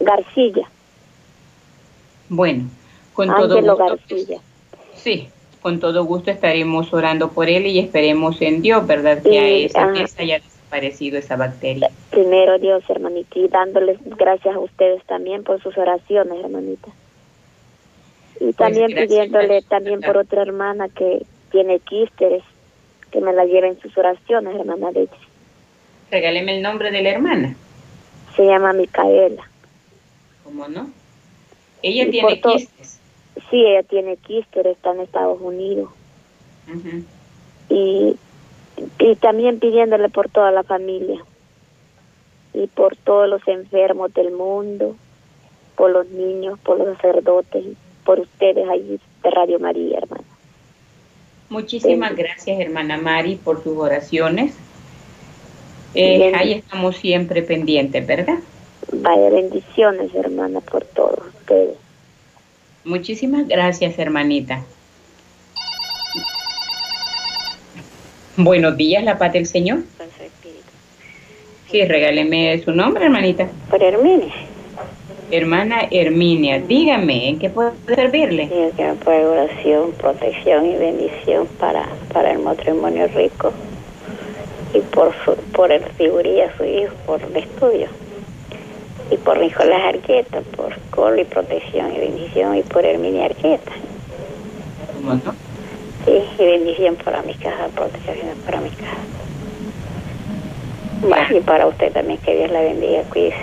García. 0.00 0.68
Bueno, 2.28 2.64
con 3.12 3.28
todo 3.28 3.60
gusto. 3.60 4.40
Sí, 4.94 5.28
con 5.60 5.80
todo 5.80 6.04
gusto 6.04 6.30
estaremos 6.30 6.92
orando 6.92 7.30
por 7.30 7.48
él 7.48 7.66
y 7.66 7.78
esperemos 7.78 8.40
en 8.42 8.62
Dios, 8.62 8.86
¿verdad? 8.86 9.22
Que 9.22 9.38
a 9.38 9.48
esa 9.48 10.22
haya 10.22 10.40
desaparecido 10.40 11.18
esa 11.18 11.36
bacteria. 11.36 11.90
Primero 12.10 12.58
Dios, 12.58 12.82
hermanita, 12.88 13.38
y 13.38 13.48
dándoles 13.48 13.98
gracias 14.16 14.54
a 14.54 14.58
ustedes 14.58 15.04
también 15.04 15.44
por 15.44 15.62
sus 15.62 15.76
oraciones, 15.78 16.42
hermanita. 16.44 16.88
Y 18.36 18.52
pues 18.52 18.56
también 18.56 18.92
pidiéndole 18.94 19.62
también 19.62 20.00
por 20.00 20.16
otra 20.16 20.42
hermana 20.42 20.88
que 20.88 21.24
tiene 21.50 21.78
quísteres, 21.78 22.42
que 23.10 23.20
me 23.20 23.32
la 23.32 23.44
lleven 23.44 23.78
sus 23.80 23.96
oraciones, 23.96 24.58
hermana 24.58 24.90
Leche. 24.90 25.14
Regáleme 26.12 26.54
el 26.54 26.62
nombre 26.62 26.90
de 26.90 27.02
la 27.02 27.08
hermana. 27.08 27.56
Se 28.36 28.44
llama 28.44 28.74
Micaela. 28.74 29.48
¿Cómo 30.44 30.68
no? 30.68 30.90
Ella 31.80 32.10
tiene 32.10 32.38
quistes. 32.38 32.98
Sí, 33.50 33.64
ella 33.64 33.82
tiene 33.82 34.18
quistes, 34.18 34.66
está 34.66 34.92
en 34.92 35.00
Estados 35.00 35.40
Unidos. 35.40 35.88
y, 37.70 38.14
y 38.98 39.16
también 39.16 39.58
pidiéndole 39.58 40.10
por 40.10 40.28
toda 40.28 40.50
la 40.50 40.62
familia 40.62 41.24
y 42.52 42.66
por 42.66 42.94
todos 42.94 43.26
los 43.26 43.40
enfermos 43.48 44.12
del 44.12 44.32
mundo, 44.32 44.94
por 45.76 45.90
los 45.90 46.06
niños, 46.08 46.58
por 46.60 46.76
los 46.78 46.94
sacerdotes, 46.96 47.64
por 48.04 48.20
ustedes 48.20 48.68
allí 48.68 49.00
de 49.22 49.30
Radio 49.30 49.58
María, 49.58 49.96
hermana. 49.96 50.24
Muchísimas 51.48 52.14
gracias, 52.14 52.60
hermana 52.60 52.98
Mari, 52.98 53.36
por 53.36 53.62
sus 53.62 53.78
oraciones. 53.78 54.54
Eh, 55.94 56.32
ahí 56.34 56.52
estamos 56.52 56.96
siempre 56.96 57.42
pendientes, 57.42 58.06
¿verdad? 58.06 58.38
Vaya 58.92 59.30
bendiciones, 59.30 60.14
hermana, 60.14 60.60
por 60.60 60.84
todos 60.84 61.26
ustedes. 61.40 61.76
Muchísimas 62.84 63.46
gracias, 63.46 63.98
hermanita. 63.98 64.62
Buenos 68.36 68.76
días, 68.76 69.04
la 69.04 69.18
paz 69.18 69.34
del 69.34 69.46
Señor. 69.46 69.80
Sí, 71.70 71.84
regáleme 71.84 72.60
su 72.64 72.72
nombre, 72.72 73.04
hermanita. 73.04 73.48
Por 73.70 73.82
Herminia. 73.82 74.32
Hermana 75.30 75.88
Herminia, 75.90 76.60
dígame, 76.60 77.30
¿en 77.30 77.38
qué 77.38 77.48
puedo 77.48 77.72
servirle? 77.86 78.50
Por 79.02 79.14
oración, 79.14 79.92
protección 79.92 80.66
y 80.66 80.76
bendición 80.76 81.46
para, 81.58 81.88
para 82.12 82.32
el 82.32 82.40
matrimonio 82.40 83.08
rico 83.08 83.52
y 84.74 84.80
por, 84.80 85.12
su, 85.24 85.34
por 85.52 85.70
el 85.70 85.82
figuría 85.96 86.54
su 86.56 86.64
hijo, 86.64 86.92
por 87.06 87.22
el 87.22 87.36
estudio. 87.36 87.88
Y 89.10 89.16
por 89.18 89.38
Nicolás 89.38 89.94
Arqueta, 89.94 90.40
por 90.56 90.72
protocolo 90.92 91.20
y 91.20 91.24
protección 91.24 91.94
y 91.94 91.98
bendición 91.98 92.56
y 92.56 92.62
por 92.62 92.84
Herminia 92.84 93.26
Arqueta. 93.26 93.72
Sí, 96.04 96.22
y 96.38 96.44
bendición 96.44 96.96
para 96.96 97.22
mi 97.22 97.34
casa, 97.34 97.68
protección 97.74 98.16
para 98.44 98.60
mi 98.60 98.70
casa. 98.70 98.96
y 101.34 101.40
para 101.40 101.66
usted 101.66 101.92
también, 101.92 102.18
que 102.20 102.36
Dios 102.36 102.50
la 102.50 102.60
bendiga, 102.60 103.02
cuídese. 103.10 103.36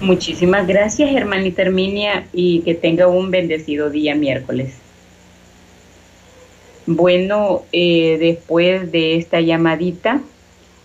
Muchísimas 0.00 0.66
gracias, 0.66 1.14
hermanita 1.14 1.62
Herminia, 1.62 2.26
y 2.32 2.60
que 2.60 2.74
tenga 2.74 3.06
un 3.06 3.30
bendecido 3.30 3.90
día 3.90 4.14
miércoles. 4.14 4.74
Bueno, 6.92 7.62
eh, 7.70 8.16
después 8.18 8.90
de 8.90 9.16
esta 9.16 9.40
llamadita, 9.40 10.20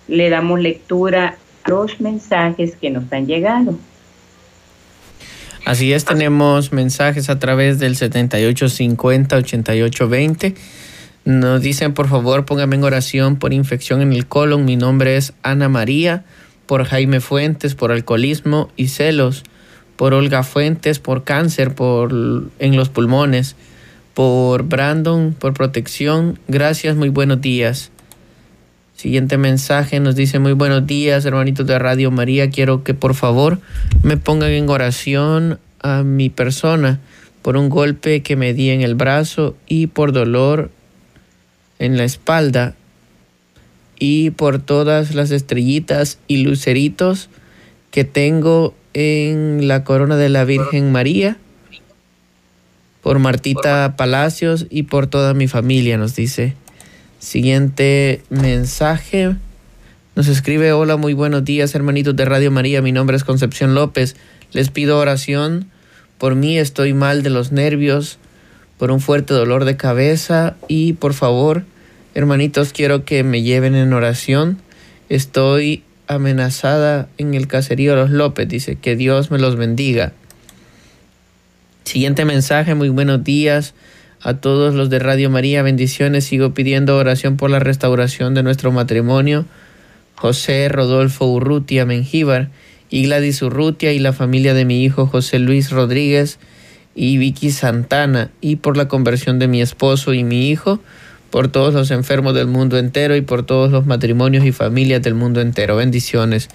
le 0.07 0.29
damos 0.29 0.59
lectura 0.59 1.35
a 1.63 1.69
los 1.69 1.99
mensajes 1.99 2.75
que 2.75 2.91
nos 2.91 3.11
han 3.11 3.25
llegado. 3.25 3.75
Así 5.65 5.93
es, 5.93 6.05
tenemos 6.05 6.71
mensajes 6.71 7.31
a 7.31 7.39
través 7.39 7.79
del 7.79 7.95
7850-8820. 7.95 10.53
Nos 11.25 11.61
dicen, 11.63 11.95
por 11.95 12.07
favor, 12.07 12.45
póngame 12.45 12.75
en 12.75 12.83
oración 12.83 13.37
por 13.37 13.51
infección 13.51 14.03
en 14.03 14.13
el 14.13 14.27
colon. 14.27 14.63
Mi 14.63 14.75
nombre 14.75 15.17
es 15.17 15.33
Ana 15.41 15.69
María. 15.69 16.23
Por 16.67 16.85
Jaime 16.85 17.19
Fuentes, 17.19 17.73
por 17.73 17.91
alcoholismo 17.91 18.69
y 18.75 18.89
celos. 18.89 19.41
Por 19.95 20.13
Olga 20.13 20.43
Fuentes, 20.43 20.99
por 20.99 21.23
cáncer 21.23 21.73
por, 21.73 22.13
en 22.59 22.75
los 22.75 22.89
pulmones. 22.89 23.55
Por 24.15 24.63
Brandon, 24.63 25.35
por 25.37 25.53
protección. 25.53 26.39
Gracias, 26.47 26.95
muy 26.95 27.09
buenos 27.09 27.41
días. 27.41 27.91
Siguiente 28.95 29.37
mensaje 29.37 29.99
nos 29.99 30.15
dice 30.15 30.39
muy 30.39 30.53
buenos 30.53 30.87
días 30.87 31.25
hermanitos 31.25 31.67
de 31.67 31.77
Radio 31.77 32.11
María. 32.11 32.49
Quiero 32.49 32.83
que 32.83 32.93
por 32.93 33.13
favor 33.13 33.59
me 34.03 34.15
pongan 34.15 34.51
en 34.51 34.69
oración 34.69 35.59
a 35.81 36.03
mi 36.03 36.29
persona 36.29 37.01
por 37.41 37.57
un 37.57 37.67
golpe 37.67 38.23
que 38.23 38.37
me 38.37 38.53
di 38.53 38.69
en 38.69 38.81
el 38.81 38.95
brazo 38.95 39.57
y 39.67 39.87
por 39.87 40.13
dolor 40.13 40.71
en 41.77 41.97
la 41.97 42.05
espalda 42.05 42.73
y 43.99 44.29
por 44.29 44.59
todas 44.59 45.13
las 45.13 45.31
estrellitas 45.31 46.19
y 46.29 46.37
luceritos 46.37 47.29
que 47.91 48.05
tengo 48.05 48.73
en 48.93 49.67
la 49.67 49.83
corona 49.83 50.15
de 50.15 50.29
la 50.29 50.45
Virgen 50.45 50.93
María, 50.93 51.37
por 53.05 53.19
Martita 53.19 53.93
Palacios 53.97 54.65
y 54.71 54.81
por 54.81 55.05
toda 55.05 55.35
mi 55.35 55.47
familia, 55.47 55.95
nos 55.95 56.15
dice. 56.15 56.55
Siguiente 57.19 58.23
mensaje. 58.31 59.35
Nos 60.15 60.27
escribe, 60.27 60.71
hola, 60.71 60.97
muy 60.97 61.13
buenos 61.13 61.45
días 61.45 61.75
hermanitos 61.75 62.15
de 62.15 62.25
Radio 62.25 62.49
María, 62.49 62.81
mi 62.81 62.91
nombre 62.91 63.15
es 63.15 63.23
Concepción 63.23 63.75
López. 63.75 64.15
Les 64.53 64.71
pido 64.71 64.97
oración. 64.97 65.69
Por 66.17 66.33
mí 66.33 66.57
estoy 66.57 66.95
mal 66.95 67.21
de 67.21 67.29
los 67.29 67.51
nervios, 67.51 68.17
por 68.79 68.89
un 68.89 68.99
fuerte 68.99 69.35
dolor 69.35 69.65
de 69.65 69.77
cabeza 69.77 70.55
y 70.67 70.93
por 70.93 71.13
favor, 71.13 71.63
hermanitos, 72.15 72.73
quiero 72.73 73.05
que 73.05 73.23
me 73.23 73.43
lleven 73.43 73.75
en 73.75 73.93
oración. 73.93 74.57
Estoy 75.09 75.83
amenazada 76.07 77.07
en 77.19 77.35
el 77.35 77.45
caserío 77.45 77.91
de 77.91 77.97
los 77.97 78.09
López, 78.09 78.47
dice, 78.47 78.77
que 78.77 78.95
Dios 78.95 79.29
me 79.29 79.37
los 79.37 79.57
bendiga. 79.57 80.13
Siguiente 81.85 82.25
mensaje, 82.25 82.73
muy 82.73 82.89
buenos 82.89 83.23
días 83.23 83.75
a 84.19 84.33
todos 84.33 84.73
los 84.73 84.89
de 84.89 84.97
Radio 84.97 85.29
María, 85.29 85.61
bendiciones. 85.61 86.25
Sigo 86.25 86.51
pidiendo 86.55 86.97
oración 86.97 87.37
por 87.37 87.51
la 87.51 87.59
restauración 87.59 88.33
de 88.33 88.41
nuestro 88.41 88.71
matrimonio. 88.71 89.45
José 90.15 90.67
Rodolfo 90.67 91.27
Urrutia 91.27 91.85
Mengíbar 91.85 92.49
y 92.89 93.03
Gladys 93.03 93.43
Urrutia 93.43 93.93
y 93.93 93.99
la 93.99 94.13
familia 94.13 94.55
de 94.55 94.65
mi 94.65 94.83
hijo 94.83 95.05
José 95.05 95.37
Luis 95.37 95.69
Rodríguez 95.69 96.39
y 96.95 97.17
Vicky 97.17 97.51
Santana 97.51 98.31
y 98.41 98.55
por 98.55 98.77
la 98.77 98.87
conversión 98.87 99.37
de 99.37 99.47
mi 99.47 99.61
esposo 99.61 100.15
y 100.15 100.23
mi 100.23 100.49
hijo, 100.49 100.79
por 101.29 101.49
todos 101.49 101.75
los 101.75 101.91
enfermos 101.91 102.33
del 102.33 102.47
mundo 102.47 102.79
entero 102.79 103.15
y 103.15 103.21
por 103.21 103.45
todos 103.45 103.71
los 103.71 103.85
matrimonios 103.85 104.43
y 104.43 104.51
familias 104.51 105.03
del 105.03 105.13
mundo 105.13 105.39
entero. 105.39 105.75
Bendiciones. 105.75 106.49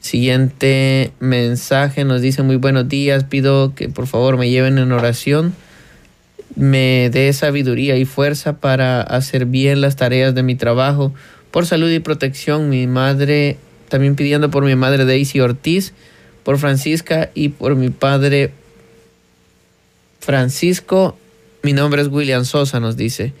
Siguiente 0.00 1.12
mensaje 1.20 2.04
nos 2.04 2.22
dice 2.22 2.42
muy 2.42 2.56
buenos 2.56 2.88
días, 2.88 3.24
pido 3.24 3.74
que 3.74 3.88
por 3.88 4.06
favor 4.06 4.36
me 4.36 4.50
lleven 4.50 4.78
en 4.78 4.92
oración 4.92 5.54
me 6.56 7.10
dé 7.10 7.32
sabiduría 7.32 7.96
y 7.96 8.04
fuerza 8.04 8.58
para 8.58 9.00
hacer 9.02 9.46
bien 9.46 9.80
las 9.80 9.96
tareas 9.96 10.34
de 10.34 10.42
mi 10.42 10.56
trabajo, 10.56 11.12
por 11.50 11.66
salud 11.66 11.90
y 11.90 12.00
protección, 12.00 12.68
mi 12.68 12.86
madre, 12.86 13.56
también 13.88 14.16
pidiendo 14.16 14.50
por 14.50 14.64
mi 14.64 14.74
madre 14.76 15.04
Daisy 15.04 15.40
Ortiz, 15.40 15.92
por 16.44 16.58
Francisca 16.58 17.30
y 17.34 17.50
por 17.50 17.76
mi 17.76 17.90
padre 17.90 18.52
Francisco. 20.20 21.16
Mi 21.62 21.72
nombre 21.72 22.02
es 22.02 22.08
William 22.08 22.44
Sosa, 22.44 22.80
nos 22.80 22.96
dice. 22.96 23.32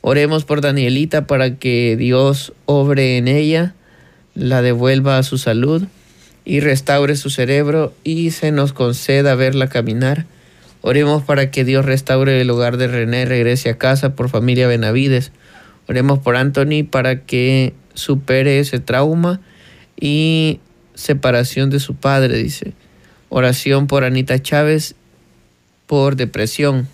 Oremos 0.00 0.44
por 0.44 0.60
Danielita 0.60 1.26
para 1.26 1.56
que 1.56 1.96
Dios 1.96 2.52
obre 2.66 3.18
en 3.18 3.28
ella, 3.28 3.74
la 4.34 4.62
devuelva 4.62 5.18
a 5.18 5.22
su 5.22 5.38
salud 5.38 5.84
y 6.48 6.58
restaure 6.58 7.14
su 7.14 7.30
cerebro 7.30 7.92
y 8.02 8.32
se 8.32 8.50
nos 8.50 8.72
conceda 8.72 9.36
verla 9.36 9.68
caminar 9.68 10.26
Oremos 10.80 11.22
para 11.24 11.50
que 11.50 11.64
Dios 11.64 11.84
restaure 11.84 12.40
el 12.40 12.50
hogar 12.50 12.76
de 12.76 12.86
René, 12.86 13.24
regrese 13.24 13.70
a 13.70 13.78
casa 13.78 14.14
por 14.14 14.28
familia 14.28 14.68
Benavides. 14.68 15.32
Oremos 15.88 16.20
por 16.20 16.36
Anthony 16.36 16.84
para 16.88 17.22
que 17.22 17.74
supere 17.94 18.60
ese 18.60 18.78
trauma 18.78 19.40
y 20.00 20.60
separación 20.94 21.70
de 21.70 21.80
su 21.80 21.94
padre, 21.94 22.36
dice. 22.38 22.74
Oración 23.28 23.86
por 23.86 24.04
Anita 24.04 24.40
Chávez 24.40 24.94
por 25.86 26.16
depresión. 26.16 26.86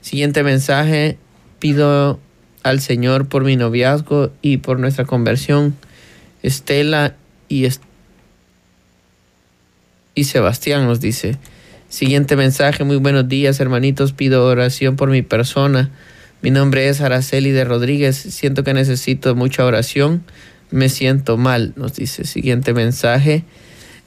Siguiente 0.00 0.42
mensaje, 0.42 1.18
pido 1.58 2.20
al 2.62 2.80
Señor 2.80 3.28
por 3.28 3.44
mi 3.44 3.56
noviazgo 3.56 4.30
y 4.40 4.58
por 4.58 4.78
nuestra 4.78 5.04
conversión. 5.04 5.76
Estela 6.42 7.16
y, 7.48 7.66
y 10.20 10.24
Sebastián 10.24 10.84
nos 10.84 11.00
dice. 11.00 11.38
Siguiente 11.88 12.36
mensaje, 12.36 12.84
muy 12.84 12.96
buenos 12.96 13.26
días 13.26 13.58
hermanitos, 13.58 14.12
pido 14.12 14.44
oración 14.44 14.96
por 14.96 15.08
mi 15.08 15.22
persona. 15.22 15.88
Mi 16.42 16.50
nombre 16.50 16.90
es 16.90 17.00
Araceli 17.00 17.52
de 17.52 17.64
Rodríguez, 17.64 18.16
siento 18.16 18.62
que 18.62 18.74
necesito 18.74 19.34
mucha 19.34 19.64
oración, 19.64 20.22
me 20.70 20.90
siento 20.90 21.38
mal, 21.38 21.72
nos 21.76 21.94
dice. 21.94 22.24
Siguiente 22.24 22.74
mensaje, 22.74 23.44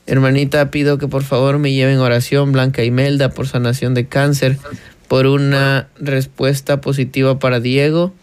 hermanita, 0.06 0.70
pido 0.70 1.00
que 1.00 1.08
por 1.08 1.24
favor 1.24 1.58
me 1.58 1.74
lleven 1.74 1.98
oración 1.98 2.52
Blanca 2.52 2.84
Imelda 2.84 3.30
por 3.30 3.48
sanación 3.48 3.96
de 3.96 4.06
cáncer, 4.06 4.60
por 5.08 5.26
una 5.26 5.88
respuesta 6.00 6.80
positiva 6.80 7.40
para 7.40 7.60
Diego, 7.60 8.14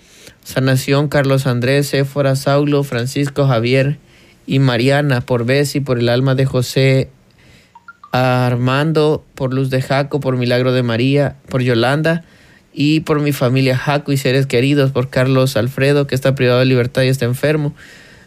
sanación 0.45 1.09
Carlos 1.09 1.49
Andrés, 1.49 1.93
Éfora, 1.93 2.37
Saulo, 2.37 2.85
Francisco 2.85 3.49
Javier 3.49 3.99
y 4.47 4.61
Mariana, 4.61 5.23
por 5.23 5.45
y 5.51 5.81
por 5.81 5.99
el 5.99 6.09
alma 6.09 6.37
de 6.37 6.47
José 6.47 7.11
Armando, 8.13 9.25
por 9.35 9.55
Luz 9.55 9.71
de 9.71 9.83
Jaco, 9.83 10.21
por 10.21 10.37
Milagro 10.37 10.73
de 10.73 10.83
María, 10.83 11.37
por 11.49 11.63
Yolanda 11.63 12.25
y 12.73 13.01
por 13.01 13.21
mi 13.21 13.33
familia 13.33 13.77
Jaco 13.77 14.13
y 14.13 14.17
seres 14.17 14.47
queridos, 14.47 14.93
por 14.93 15.11
Carlos 15.11 15.57
Alfredo, 15.57 16.07
que 16.07 16.15
está 16.15 16.35
privado 16.35 16.61
de 16.61 16.67
libertad 16.67 17.03
y 17.03 17.09
está 17.09 17.25
enfermo. 17.25 17.75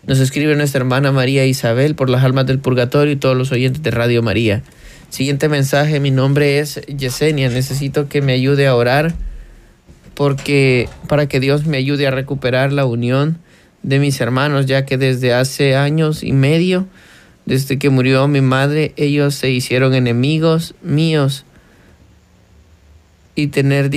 Nos 0.06 0.20
escribe 0.20 0.56
nuestra 0.56 0.80
hermana 0.80 1.12
María 1.12 1.46
Isabel 1.46 1.96
por 1.96 2.10
las 2.10 2.24
almas 2.24 2.46
del 2.46 2.60
purgatorio 2.60 3.14
y 3.14 3.16
todos 3.16 3.38
los 3.38 3.52
oyentes 3.52 3.84
de 3.84 3.92
Radio 3.92 4.22
María. 4.22 4.64
Siguiente 5.10 5.48
mensaje, 5.48 6.00
mi 6.00 6.12
nombre 6.12 6.60
es 6.60 6.82
Yesenia, 6.88 7.50
necesito 7.50 8.10
que 8.10 8.22
me 8.22 8.34
ayude 8.34 8.68
a 8.68 8.76
orar 8.76 9.14
porque 10.14 10.90
para 11.08 11.28
que 11.28 11.40
Dios 11.40 11.66
me 11.66 11.78
ayude 11.78 12.08
a 12.08 12.12
recuperar 12.12 12.74
la 12.74 12.86
unión 12.86 13.38
de 13.82 14.00
mis 14.00 14.20
hermanos, 14.22 14.66
ya 14.66 14.86
que 14.86 14.98
desde 14.98 15.34
hace 15.34 15.76
años 15.76 16.24
y 16.24 16.32
medio 16.32 16.88
desde 17.46 17.78
que 17.78 17.90
murió 17.90 18.28
mi 18.28 18.42
madre, 18.42 18.94
ellos 18.96 19.36
se 19.36 19.50
hicieron 19.52 19.94
enemigos 19.94 20.76
míos 20.82 21.46
y, 23.36 23.48
tener 23.48 23.90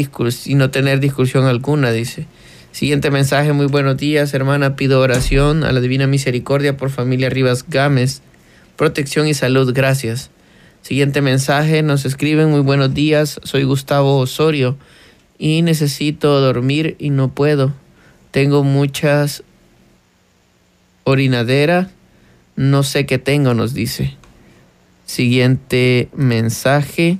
y 0.46 0.54
no 0.54 0.70
tener 0.70 1.00
discusión 1.00 1.44
alguna, 1.44 1.92
dice. 1.92 2.26
Siguiente 2.72 3.10
mensaje, 3.10 3.52
muy 3.52 3.66
buenos 3.66 3.96
días, 3.96 4.34
hermana. 4.34 4.76
Pido 4.76 5.00
oración 5.00 5.64
a 5.64 5.72
la 5.72 5.80
Divina 5.80 6.06
Misericordia 6.06 6.76
por 6.76 6.90
familia 6.90 7.30
Rivas 7.30 7.64
Gámez. 7.68 8.20
Protección 8.76 9.26
y 9.28 9.34
salud, 9.34 9.72
gracias. 9.72 10.30
Siguiente 10.82 11.20
mensaje, 11.20 11.82
nos 11.82 12.04
escriben, 12.04 12.50
muy 12.50 12.60
buenos 12.60 12.94
días, 12.94 13.40
soy 13.42 13.64
Gustavo 13.64 14.18
Osorio 14.18 14.76
y 15.38 15.62
necesito 15.62 16.40
dormir 16.40 16.96
y 16.98 17.10
no 17.10 17.34
puedo. 17.34 17.72
Tengo 18.30 18.62
muchas 18.62 19.42
orinaderas 21.04 21.88
no 22.56 22.82
sé 22.82 23.06
qué 23.06 23.18
tengo, 23.18 23.54
nos 23.54 23.74
dice. 23.74 24.14
Siguiente 25.04 26.08
mensaje. 26.16 27.18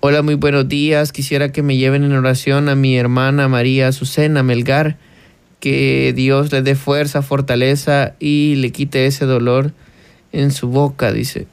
Hola, 0.00 0.22
muy 0.22 0.34
buenos 0.34 0.68
días. 0.68 1.12
Quisiera 1.12 1.50
que 1.50 1.62
me 1.62 1.76
lleven 1.76 2.04
en 2.04 2.12
oración 2.12 2.68
a 2.68 2.74
mi 2.74 2.96
hermana 2.96 3.48
María 3.48 3.88
Azucena 3.88 4.42
Melgar. 4.42 4.98
Que 5.60 6.12
Dios 6.14 6.52
le 6.52 6.62
dé 6.62 6.74
fuerza, 6.74 7.22
fortaleza 7.22 8.14
y 8.20 8.56
le 8.56 8.70
quite 8.70 9.06
ese 9.06 9.24
dolor 9.24 9.72
en 10.30 10.52
su 10.52 10.68
boca, 10.68 11.12
dice. 11.12 11.46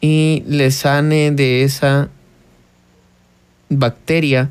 y 0.00 0.44
le 0.46 0.70
sane 0.70 1.30
de 1.30 1.62
esa 1.62 2.10
bacteria 3.70 4.50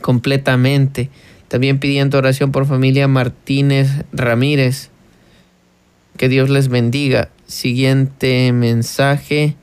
completamente. 0.00 1.10
También 1.48 1.78
pidiendo 1.78 2.18
oración 2.18 2.50
por 2.50 2.66
familia 2.66 3.06
Martínez 3.08 3.88
Ramírez. 4.12 4.90
Que 6.16 6.30
Dios 6.30 6.48
les 6.48 6.68
bendiga. 6.68 7.28
Siguiente 7.46 8.50
mensaje. 8.52 9.54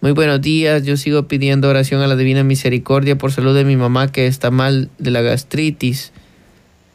Muy 0.00 0.12
buenos 0.12 0.40
días. 0.40 0.82
Yo 0.82 0.96
sigo 0.96 1.28
pidiendo 1.28 1.68
oración 1.68 2.00
a 2.00 2.06
la 2.06 2.16
Divina 2.16 2.42
Misericordia 2.42 3.18
por 3.18 3.32
salud 3.32 3.54
de 3.54 3.66
mi 3.66 3.76
mamá 3.76 4.10
que 4.10 4.26
está 4.26 4.50
mal 4.50 4.88
de 4.98 5.10
la 5.10 5.20
gastritis. 5.20 6.12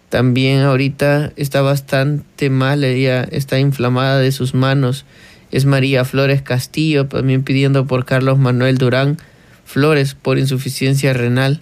También 0.09 0.61
ahorita 0.61 1.33
está 1.35 1.61
bastante 1.61 2.49
mal. 2.49 2.83
Ella 2.83 3.23
está 3.29 3.59
inflamada 3.59 4.17
de 4.17 4.31
sus 4.31 4.55
manos. 4.55 5.05
Es 5.51 5.65
María 5.65 6.03
Flores 6.03 6.41
Castillo. 6.41 7.05
También 7.05 7.43
pidiendo 7.43 7.85
por 7.85 8.05
Carlos 8.05 8.39
Manuel 8.39 8.79
Durán 8.79 9.17
Flores 9.65 10.15
por 10.15 10.39
insuficiencia 10.39 11.13
renal. 11.13 11.61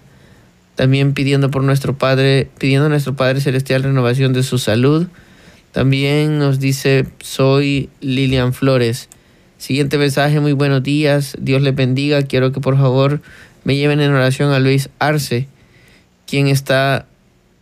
También 0.76 1.14
pidiendo 1.14 1.52
por 1.52 1.64
nuestro 1.64 1.98
Padre, 1.98 2.48
pidiendo 2.58 2.86
a 2.86 2.90
nuestro 2.90 3.16
Padre 3.18 3.42
Celestial 3.42 3.84
renovación 3.84 4.32
de 4.32 4.44
su 4.44 4.60
salud. 4.60 5.08
También 5.74 6.38
nos 6.38 6.60
dice, 6.60 7.08
soy 7.20 7.90
Lilian 8.00 8.54
Flores. 8.54 9.10
Siguiente 9.58 9.98
mensaje, 9.98 10.40
muy 10.40 10.54
buenos 10.54 10.84
días, 10.84 11.36
Dios 11.40 11.64
les 11.64 11.74
bendiga. 11.74 12.22
Quiero 12.22 12.52
que 12.52 12.62
por 12.62 12.78
favor 12.78 13.22
me 13.64 13.76
lleven 13.76 14.00
en 14.00 14.12
oración 14.12 14.52
a 14.52 14.60
Luis 14.60 14.90
Arce, 15.00 15.48
quien 16.28 16.48
está 16.48 17.08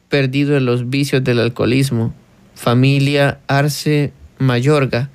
perdido 0.09 0.57
en 0.57 0.65
los 0.65 0.89
vicios 0.89 1.23
del 1.23 1.39
alcoholismo. 1.39 2.13
Familia 2.53 3.39
Arce 3.47 4.11
Mayorga. 4.39 5.09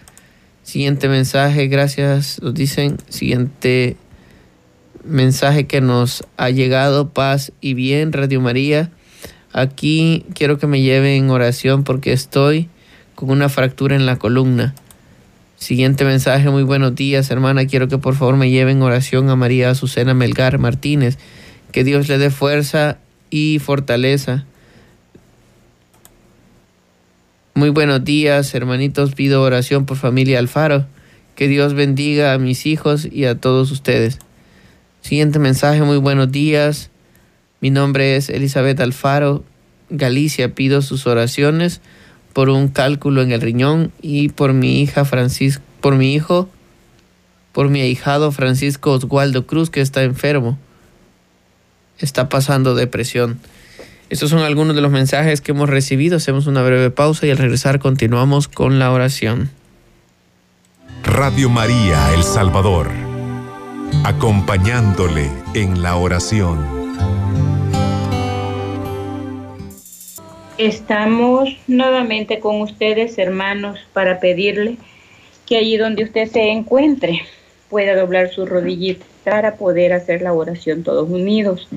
Siguiente 0.62 1.10
mensaje, 1.10 1.68
gracias, 1.68 2.40
nos 2.40 2.54
dicen. 2.54 2.96
Siguiente 3.10 3.98
mensaje 5.04 5.66
que 5.66 5.82
nos 5.82 6.24
ha 6.38 6.48
llegado, 6.48 7.10
paz 7.10 7.52
y 7.60 7.74
bien, 7.74 8.14
Radio 8.14 8.40
María. 8.40 8.90
Aquí 9.52 10.24
quiero 10.34 10.58
que 10.58 10.66
me 10.66 10.80
lleven 10.80 11.24
en 11.24 11.30
oración 11.30 11.84
porque 11.84 12.14
estoy 12.14 12.70
con 13.16 13.30
una 13.30 13.48
fractura 13.48 13.96
en 13.96 14.06
la 14.06 14.16
columna. 14.16 14.74
Siguiente 15.56 16.04
mensaje, 16.04 16.50
muy 16.50 16.62
buenos 16.62 16.94
días, 16.94 17.30
hermana. 17.30 17.66
Quiero 17.66 17.88
que 17.88 17.96
por 17.96 18.14
favor 18.14 18.36
me 18.36 18.50
lleven 18.50 18.82
oración 18.82 19.30
a 19.30 19.36
María 19.36 19.70
Azucena 19.70 20.12
Melgar 20.12 20.58
Martínez. 20.58 21.18
Que 21.72 21.82
Dios 21.82 22.08
le 22.08 22.18
dé 22.18 22.30
fuerza 22.30 22.98
y 23.30 23.58
fortaleza. 23.58 24.44
Muy 27.54 27.70
buenos 27.70 28.04
días, 28.04 28.54
hermanitos. 28.54 29.14
Pido 29.14 29.42
oración 29.42 29.86
por 29.86 29.96
familia 29.96 30.38
Alfaro. 30.38 30.86
Que 31.34 31.48
Dios 31.48 31.72
bendiga 31.72 32.34
a 32.34 32.38
mis 32.38 32.66
hijos 32.66 33.08
y 33.10 33.24
a 33.24 33.40
todos 33.40 33.70
ustedes. 33.70 34.18
Siguiente 35.00 35.38
mensaje, 35.38 35.80
muy 35.82 35.96
buenos 35.96 36.30
días. 36.30 36.90
Mi 37.62 37.70
nombre 37.70 38.16
es 38.16 38.28
Elizabeth 38.28 38.78
Alfaro, 38.78 39.42
Galicia. 39.88 40.54
Pido 40.54 40.82
sus 40.82 41.06
oraciones 41.06 41.80
por 42.36 42.50
un 42.50 42.68
cálculo 42.68 43.22
en 43.22 43.32
el 43.32 43.40
riñón 43.40 43.92
y 44.02 44.28
por 44.28 44.52
mi 44.52 44.82
hija 44.82 45.06
Francisco, 45.06 45.64
por 45.80 45.94
mi 45.94 46.12
hijo, 46.12 46.50
por 47.52 47.70
mi 47.70 47.80
ahijado 47.80 48.30
Francisco 48.30 48.90
Oswaldo 48.90 49.46
Cruz 49.46 49.70
que 49.70 49.80
está 49.80 50.02
enfermo. 50.02 50.58
Está 51.98 52.28
pasando 52.28 52.74
depresión. 52.74 53.40
Estos 54.10 54.28
son 54.28 54.40
algunos 54.40 54.76
de 54.76 54.82
los 54.82 54.92
mensajes 54.92 55.40
que 55.40 55.52
hemos 55.52 55.70
recibido. 55.70 56.18
Hacemos 56.18 56.46
una 56.46 56.62
breve 56.62 56.90
pausa 56.90 57.26
y 57.26 57.30
al 57.30 57.38
regresar 57.38 57.78
continuamos 57.78 58.48
con 58.48 58.78
la 58.78 58.92
oración. 58.92 59.48
Radio 61.04 61.48
María 61.48 62.12
El 62.12 62.22
Salvador 62.22 62.90
acompañándole 64.04 65.32
en 65.54 65.80
la 65.82 65.96
oración. 65.96 66.75
Estamos 70.58 71.54
nuevamente 71.66 72.40
con 72.40 72.62
ustedes, 72.62 73.18
hermanos, 73.18 73.78
para 73.92 74.20
pedirle 74.20 74.78
que 75.44 75.58
allí 75.58 75.76
donde 75.76 76.04
usted 76.04 76.28
se 76.28 76.50
encuentre 76.50 77.20
pueda 77.68 77.94
doblar 77.94 78.30
su 78.30 78.46
rodillita 78.46 79.04
para 79.22 79.56
poder 79.56 79.92
hacer 79.92 80.22
la 80.22 80.32
oración 80.32 80.82
todos 80.82 81.10
unidos. 81.10 81.68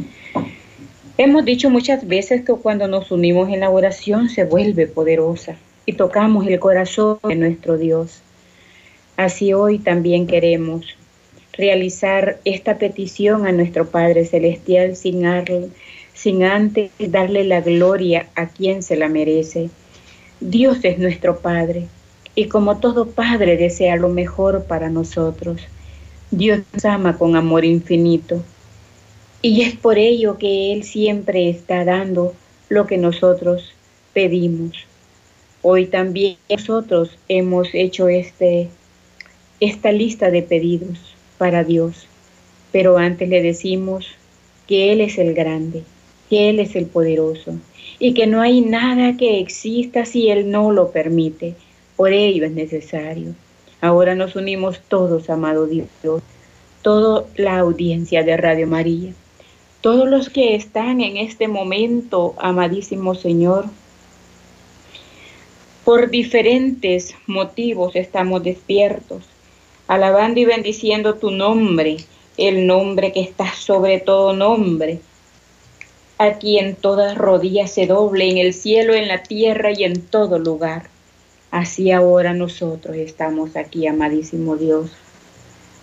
Hemos 1.17 1.43
dicho 1.43 1.69
muchas 1.69 2.07
veces 2.07 2.45
que 2.45 2.53
cuando 2.53 2.87
nos 2.87 3.11
unimos 3.11 3.49
en 3.49 3.59
la 3.59 3.69
oración 3.69 4.29
se 4.29 4.45
vuelve 4.45 4.87
poderosa 4.87 5.57
y 5.85 5.93
tocamos 5.93 6.47
el 6.47 6.57
corazón 6.59 7.19
de 7.27 7.35
nuestro 7.35 7.77
Dios. 7.77 8.21
Así 9.17 9.51
hoy 9.51 9.79
también 9.79 10.25
queremos 10.25 10.95
realizar 11.51 12.39
esta 12.45 12.77
petición 12.77 13.45
a 13.45 13.51
nuestro 13.51 13.89
Padre 13.89 14.23
Celestial 14.23 14.95
sin, 14.95 15.25
sin 16.19 16.43
antes 16.43 16.91
darle 16.99 17.45
la 17.45 17.61
gloria 17.61 18.27
a 18.35 18.47
quien 18.49 18.83
se 18.83 18.97
la 18.97 19.07
merece. 19.07 19.69
Dios 20.41 20.79
es 20.83 20.99
nuestro 20.99 21.39
Padre 21.39 21.87
y 22.35 22.49
como 22.49 22.79
todo 22.79 23.11
Padre 23.11 23.55
desea 23.55 23.95
lo 23.95 24.09
mejor 24.09 24.65
para 24.65 24.89
nosotros. 24.89 25.61
Dios 26.29 26.59
nos 26.73 26.83
ama 26.83 27.17
con 27.17 27.37
amor 27.37 27.63
infinito 27.63 28.43
y 29.41 29.61
es 29.61 29.77
por 29.77 29.97
ello 29.97 30.37
que 30.37 30.73
Él 30.73 30.83
siempre 30.83 31.49
está 31.49 31.85
dando 31.85 32.33
lo 32.67 32.85
que 32.85 32.97
nosotros 32.97 33.73
pedimos. 34.13 34.73
Hoy 35.61 35.85
también 35.85 36.35
nosotros 36.49 37.17
hemos 37.29 37.69
hecho 37.73 38.09
este, 38.09 38.67
esta 39.61 39.93
lista 39.93 40.31
de 40.31 40.41
pedidos 40.41 41.15
para 41.37 41.63
Dios. 41.63 42.07
Pero 42.73 42.97
antes 42.97 43.29
le 43.29 43.41
decimos 43.41 44.07
que 44.67 44.91
Él 44.91 44.99
es 44.99 45.17
el 45.17 45.33
grande, 45.33 45.83
que 46.29 46.49
Él 46.49 46.59
es 46.59 46.75
el 46.75 46.85
poderoso 46.85 47.55
y 47.99 48.13
que 48.13 48.27
no 48.27 48.41
hay 48.41 48.61
nada 48.61 49.17
que 49.17 49.39
exista 49.39 50.05
si 50.05 50.29
Él 50.29 50.51
no 50.51 50.71
lo 50.71 50.91
permite. 50.91 51.55
Por 51.95 52.13
ello 52.13 52.45
es 52.45 52.51
necesario. 52.51 53.33
Ahora 53.81 54.15
nos 54.15 54.35
unimos 54.35 54.79
todos, 54.87 55.29
amado 55.29 55.65
Dios, 55.67 55.87
toda 56.81 57.25
la 57.35 57.59
audiencia 57.59 58.23
de 58.23 58.37
Radio 58.37 58.67
María, 58.67 59.13
todos 59.81 60.07
los 60.07 60.29
que 60.29 60.55
están 60.55 61.01
en 61.01 61.17
este 61.17 61.47
momento, 61.47 62.35
amadísimo 62.37 63.15
Señor, 63.15 63.65
por 65.85 66.09
diferentes 66.09 67.15
motivos 67.25 67.95
estamos 67.95 68.43
despiertos 68.43 69.23
alabando 69.89 70.39
y 70.39 70.45
bendiciendo 70.45 71.15
tu 71.15 71.31
nombre, 71.31 71.97
el 72.37 72.67
nombre 72.67 73.11
que 73.11 73.21
está 73.21 73.51
sobre 73.55 73.99
todo 73.99 74.33
nombre, 74.33 74.99
a 76.19 76.33
quien 76.33 76.75
todas 76.75 77.17
rodillas 77.17 77.71
se 77.71 77.87
doble 77.87 78.29
en 78.29 78.37
el 78.37 78.53
cielo, 78.53 78.93
en 78.93 79.07
la 79.07 79.23
tierra 79.23 79.71
y 79.71 79.85
en 79.85 80.01
todo 80.01 80.37
lugar. 80.37 80.83
Así 81.49 81.91
ahora 81.91 82.33
nosotros 82.33 82.97
estamos 82.97 83.55
aquí, 83.55 83.87
amadísimo 83.87 84.57
Dios, 84.57 84.91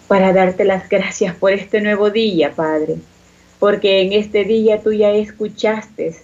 para 0.09 0.35
darte 0.35 0.65
las 0.65 0.91
gracias 0.91 1.35
por 1.35 1.53
este 1.53 1.81
nuevo 1.81 2.11
día, 2.11 2.53
Padre, 2.55 2.97
porque 3.59 4.03
en 4.03 4.13
este 4.13 4.45
día 4.45 4.83
tú 4.83 4.93
ya 4.93 5.11
escuchaste 5.11 6.15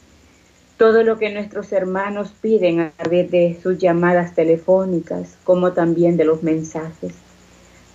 todo 0.76 1.04
lo 1.04 1.18
que 1.18 1.32
nuestros 1.32 1.72
hermanos 1.72 2.34
piden 2.38 2.80
a 2.80 2.90
través 2.90 3.30
de 3.30 3.58
sus 3.62 3.78
llamadas 3.78 4.34
telefónicas, 4.34 5.38
como 5.42 5.72
también 5.72 6.18
de 6.18 6.26
los 6.26 6.42
mensajes. 6.42 7.14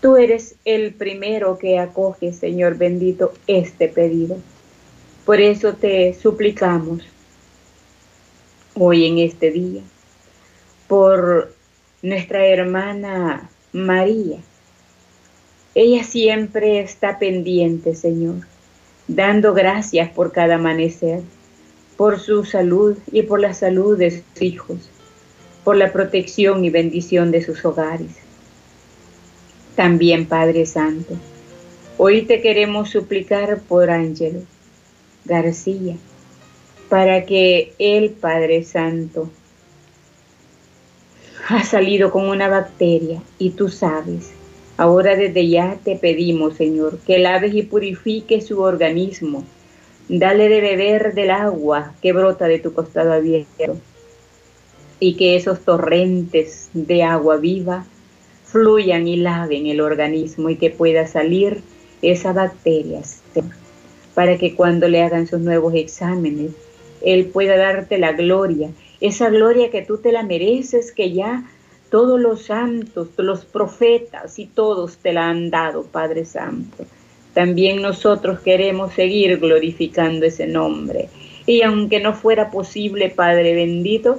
Tú 0.01 0.17
eres 0.17 0.55
el 0.65 0.95
primero 0.95 1.59
que 1.59 1.77
acoge, 1.77 2.33
Señor 2.33 2.75
bendito, 2.75 3.33
este 3.45 3.87
pedido. 3.87 4.37
Por 5.27 5.41
eso 5.41 5.73
te 5.73 6.13
suplicamos 6.13 7.03
hoy 8.75 9.07
en 9.07 9.17
este 9.17 9.51
día, 9.51 9.81
por 10.87 11.53
nuestra 12.01 12.45
hermana 12.47 13.49
María. 13.73 14.37
Ella 15.75 16.05
siempre 16.05 16.79
está 16.79 17.19
pendiente, 17.19 17.93
Señor, 17.93 18.47
dando 19.09 19.53
gracias 19.53 20.09
por 20.11 20.31
cada 20.31 20.55
amanecer, 20.55 21.19
por 21.97 22.21
su 22.21 22.45
salud 22.45 22.97
y 23.11 23.23
por 23.23 23.41
la 23.41 23.53
salud 23.53 23.97
de 23.97 24.11
sus 24.11 24.41
hijos, 24.41 24.89
por 25.65 25.75
la 25.75 25.91
protección 25.91 26.63
y 26.63 26.69
bendición 26.69 27.31
de 27.31 27.43
sus 27.43 27.65
hogares 27.65 28.11
también, 29.75 30.25
Padre 30.25 30.65
Santo. 30.65 31.15
Hoy 31.97 32.21
te 32.21 32.41
queremos 32.41 32.91
suplicar 32.91 33.59
por 33.59 33.89
Ángelo 33.89 34.39
García, 35.27 35.97
para 36.89 37.25
que 37.25 37.73
el 37.79 38.11
Padre 38.11 38.63
Santo 38.63 39.29
ha 41.49 41.63
salido 41.63 42.11
con 42.11 42.27
una 42.27 42.47
bacteria 42.47 43.21
y 43.37 43.51
tú 43.51 43.69
sabes. 43.69 44.31
Ahora 44.77 45.15
desde 45.15 45.47
ya 45.47 45.77
te 45.83 45.95
pedimos, 45.95 46.55
Señor, 46.55 46.99
que 46.99 47.19
laves 47.19 47.53
y 47.53 47.63
purifiques 47.63 48.47
su 48.47 48.61
organismo. 48.61 49.43
Dale 50.07 50.49
de 50.49 50.61
beber 50.61 51.13
del 51.13 51.31
agua 51.31 51.93
que 52.01 52.13
brota 52.13 52.47
de 52.47 52.59
tu 52.59 52.73
costado 52.73 53.11
abierto 53.11 53.77
y 54.99 55.15
que 55.15 55.35
esos 55.35 55.61
torrentes 55.61 56.69
de 56.73 57.03
agua 57.03 57.37
viva 57.37 57.85
fluyan 58.45 59.07
y 59.07 59.17
laven 59.17 59.67
el 59.67 59.81
organismo 59.81 60.49
y 60.49 60.55
que 60.55 60.69
pueda 60.69 61.07
salir 61.07 61.61
esa 62.01 62.31
bacteria, 62.31 63.01
para 64.17 64.39
que 64.39 64.55
cuando 64.55 64.87
le 64.87 65.03
hagan 65.03 65.27
sus 65.27 65.41
nuevos 65.41 65.75
exámenes, 65.75 66.49
Él 67.03 67.27
pueda 67.27 67.55
darte 67.55 67.99
la 67.99 68.13
gloria, 68.13 68.71
esa 68.99 69.29
gloria 69.29 69.69
que 69.69 69.83
tú 69.83 69.99
te 69.99 70.11
la 70.11 70.23
mereces, 70.23 70.91
que 70.91 71.13
ya 71.13 71.43
todos 71.91 72.19
los 72.19 72.41
santos, 72.41 73.09
los 73.17 73.45
profetas 73.45 74.39
y 74.39 74.47
todos 74.47 74.97
te 74.97 75.13
la 75.13 75.29
han 75.29 75.51
dado, 75.51 75.83
Padre 75.83 76.25
Santo. 76.25 76.83
También 77.35 77.83
nosotros 77.83 78.39
queremos 78.39 78.91
seguir 78.95 79.37
glorificando 79.37 80.25
ese 80.25 80.47
nombre. 80.47 81.09
Y 81.45 81.61
aunque 81.61 81.99
no 81.99 82.15
fuera 82.15 82.49
posible, 82.49 83.11
Padre 83.11 83.53
bendito, 83.53 84.17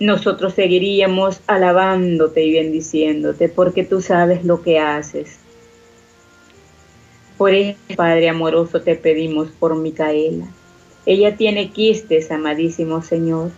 nosotros 0.00 0.54
seguiríamos 0.54 1.42
alabándote 1.46 2.42
y 2.42 2.54
bendiciéndote 2.54 3.50
porque 3.50 3.84
tú 3.84 4.00
sabes 4.00 4.42
lo 4.42 4.62
que 4.62 4.78
haces. 4.78 5.43
Por 7.44 7.52
eso, 7.52 7.76
Padre 7.94 8.30
amoroso, 8.30 8.80
te 8.80 8.96
pedimos 8.96 9.50
por 9.50 9.76
Micaela. 9.76 10.46
Ella 11.04 11.36
tiene 11.36 11.72
quistes, 11.72 12.30
amadísimo 12.30 13.02
Señor, 13.02 13.50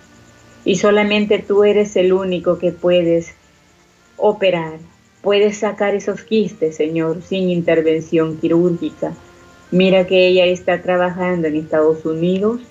y 0.64 0.74
solamente 0.74 1.38
tú 1.38 1.62
eres 1.62 1.94
el 1.94 2.12
único 2.12 2.58
que 2.58 2.72
puedes 2.72 3.34
operar, 4.16 4.80
puedes 5.22 5.58
sacar 5.58 5.94
esos 5.94 6.22
quistes, 6.22 6.74
Señor, 6.74 7.22
sin 7.22 7.48
intervención 7.48 8.38
quirúrgica. 8.38 9.14
Mira 9.70 10.04
que 10.04 10.26
ella 10.26 10.46
está 10.46 10.82
trabajando 10.82 11.46
en 11.46 11.54
Estados 11.54 12.04
Unidos 12.04 12.62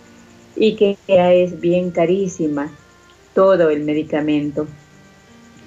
y 0.58 0.76
que 0.76 0.98
ella 1.08 1.32
es 1.32 1.62
bien 1.62 1.92
carísima 1.92 2.70
todo 3.34 3.70
el 3.70 3.86
medicamento. 3.86 4.68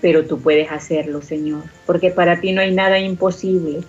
Pero 0.03 0.27
tú 0.27 0.41
puedes 0.41 0.71
hacerlo, 0.71 1.23
Señor, 1.23 1.63
porque 1.87 2.11
para 2.11 2.39
ti 2.39 2.53
no 2.53 2.61
hay 2.61 2.75
nada 2.75 2.99
imposible. 2.99 3.81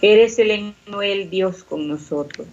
Eres 0.00 0.38
el 0.38 0.52
Emmanuel 0.52 1.28
Dios 1.28 1.64
con 1.64 1.88
nosotros. 1.88 2.46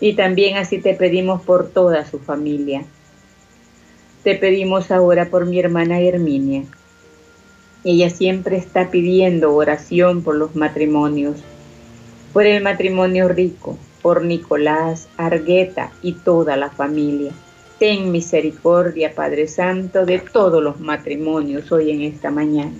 Y 0.00 0.14
también 0.14 0.56
así 0.56 0.78
te 0.78 0.94
pedimos 0.94 1.42
por 1.42 1.68
toda 1.68 2.04
su 2.04 2.18
familia. 2.18 2.84
Te 4.24 4.34
pedimos 4.34 4.90
ahora 4.90 5.26
por 5.26 5.46
mi 5.46 5.60
hermana 5.60 6.00
Herminia. 6.00 6.64
Ella 7.84 8.10
siempre 8.10 8.56
está 8.56 8.90
pidiendo 8.90 9.54
oración 9.54 10.22
por 10.22 10.34
los 10.34 10.56
matrimonios, 10.56 11.36
por 12.32 12.44
el 12.44 12.62
matrimonio 12.62 13.28
rico, 13.28 13.78
por 14.02 14.24
Nicolás, 14.24 15.08
Argueta 15.16 15.92
y 16.02 16.14
toda 16.14 16.56
la 16.56 16.70
familia. 16.70 17.30
Ten 17.78 18.10
misericordia, 18.10 19.14
Padre 19.14 19.46
Santo, 19.46 20.06
de 20.06 20.18
todos 20.18 20.62
los 20.62 20.80
matrimonios 20.80 21.70
hoy 21.70 21.90
en 21.90 22.02
esta 22.02 22.30
mañana. 22.30 22.74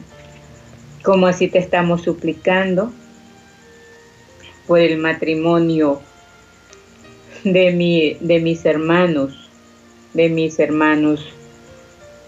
Como 1.03 1.27
así 1.27 1.47
te 1.49 1.59
estamos 1.59 2.03
suplicando 2.03 2.91
por 4.67 4.79
el 4.79 4.99
matrimonio 4.99 6.01
de, 7.45 7.73
mi, 7.73 8.17
de 8.21 8.41
mis 8.41 8.65
hermanos, 8.65 9.51
de 10.13 10.29
mis 10.29 10.59
hermanos 10.59 11.25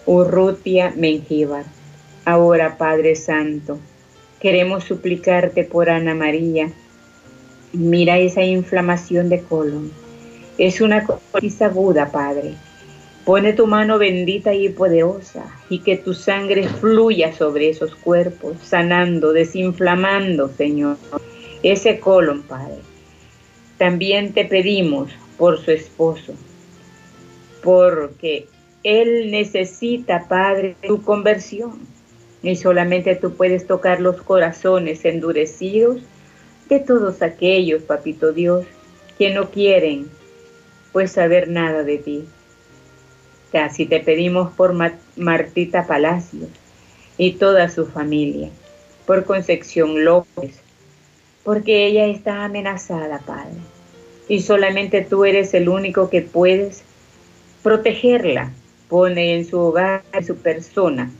Urrutia 0.07 0.93
Mengíbar. 0.97 1.65
Ahora, 2.25 2.77
Padre 2.79 3.17
Santo, 3.17 3.79
queremos 4.41 4.85
suplicarte 4.85 5.65
por 5.65 5.91
Ana 5.91 6.15
María. 6.15 6.73
Mira 7.73 8.19
esa 8.19 8.43
inflamación 8.43 9.29
de 9.29 9.43
colon 9.43 9.91
es 10.59 10.81
una 10.81 11.05
cosa 11.05 11.67
aguda, 11.67 12.11
Padre. 12.11 12.55
Pone 13.25 13.53
tu 13.53 13.67
mano 13.67 13.99
bendita 13.99 14.55
y 14.55 14.69
poderosa 14.69 15.45
y 15.69 15.81
que 15.81 15.97
tu 15.97 16.15
sangre 16.15 16.69
fluya 16.69 17.35
sobre 17.35 17.69
esos 17.69 17.95
cuerpos, 17.95 18.57
sanando, 18.63 19.33
desinflamando, 19.33 20.49
Señor, 20.49 20.97
ese 21.73 22.01
colon, 22.01 22.43
Padre. 22.43 22.79
También 23.79 24.33
te 24.33 24.45
pedimos 24.45 25.11
por 25.37 25.59
su 25.59 25.71
esposo, 25.71 26.35
porque 27.63 28.49
él 28.83 29.31
necesita, 29.31 30.29
Padre, 30.29 30.77
tu 30.87 31.03
conversión. 31.03 31.81
Y 32.43 32.57
solamente 32.57 33.17
tú 33.17 33.35
puedes 33.35 33.67
tocar 33.67 34.01
los 34.01 34.23
corazones 34.23 35.05
endurecidos 35.05 36.01
de 36.69 36.79
todos 36.79 37.23
aquellos, 37.23 37.83
Papito 37.83 38.33
Dios, 38.33 38.65
que 39.19 39.31
no 39.35 39.51
quieren 39.51 40.09
pues 40.93 41.13
saber 41.13 41.49
nada 41.49 41.83
de 41.83 41.99
ti. 41.99 42.25
Casi 43.51 43.87
te 43.87 44.01
pedimos 44.01 44.53
por 44.53 44.75
Martita 45.17 45.87
Palacios 45.87 46.49
y 47.19 47.33
toda 47.33 47.69
su 47.69 47.87
familia, 47.87 48.51
por 49.07 49.25
Concepción 49.25 50.05
López, 50.05 50.61
porque 51.47 51.87
ella 51.87 52.07
está 52.07 52.45
amenazada, 52.45 53.21
Padre, 53.21 53.55
y 54.29 54.41
solamente 54.41 55.01
tú 55.01 55.25
eres 55.25 55.55
el 55.55 55.71
único 55.71 56.11
que 56.11 56.21
puedes 56.21 56.83
protegerla. 57.63 58.53
Pone 58.89 59.35
en 59.35 59.47
su 59.47 59.59
hogar, 59.59 60.03
en 60.13 60.25
su 60.27 60.37
persona, 60.37 61.11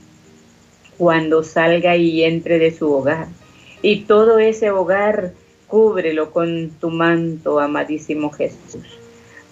cuando 0.97 1.43
salga 1.43 1.97
y 1.97 2.23
entre 2.23 2.59
de 2.59 2.71
su 2.71 2.93
hogar. 2.93 3.27
Y 3.81 4.01
todo 4.01 4.37
ese 4.39 4.69
hogar, 4.69 5.33
cúbrelo 5.67 6.31
con 6.31 6.71
tu 6.79 6.91
manto, 6.91 7.59
amadísimo 7.59 8.29
Jesús 8.31 8.99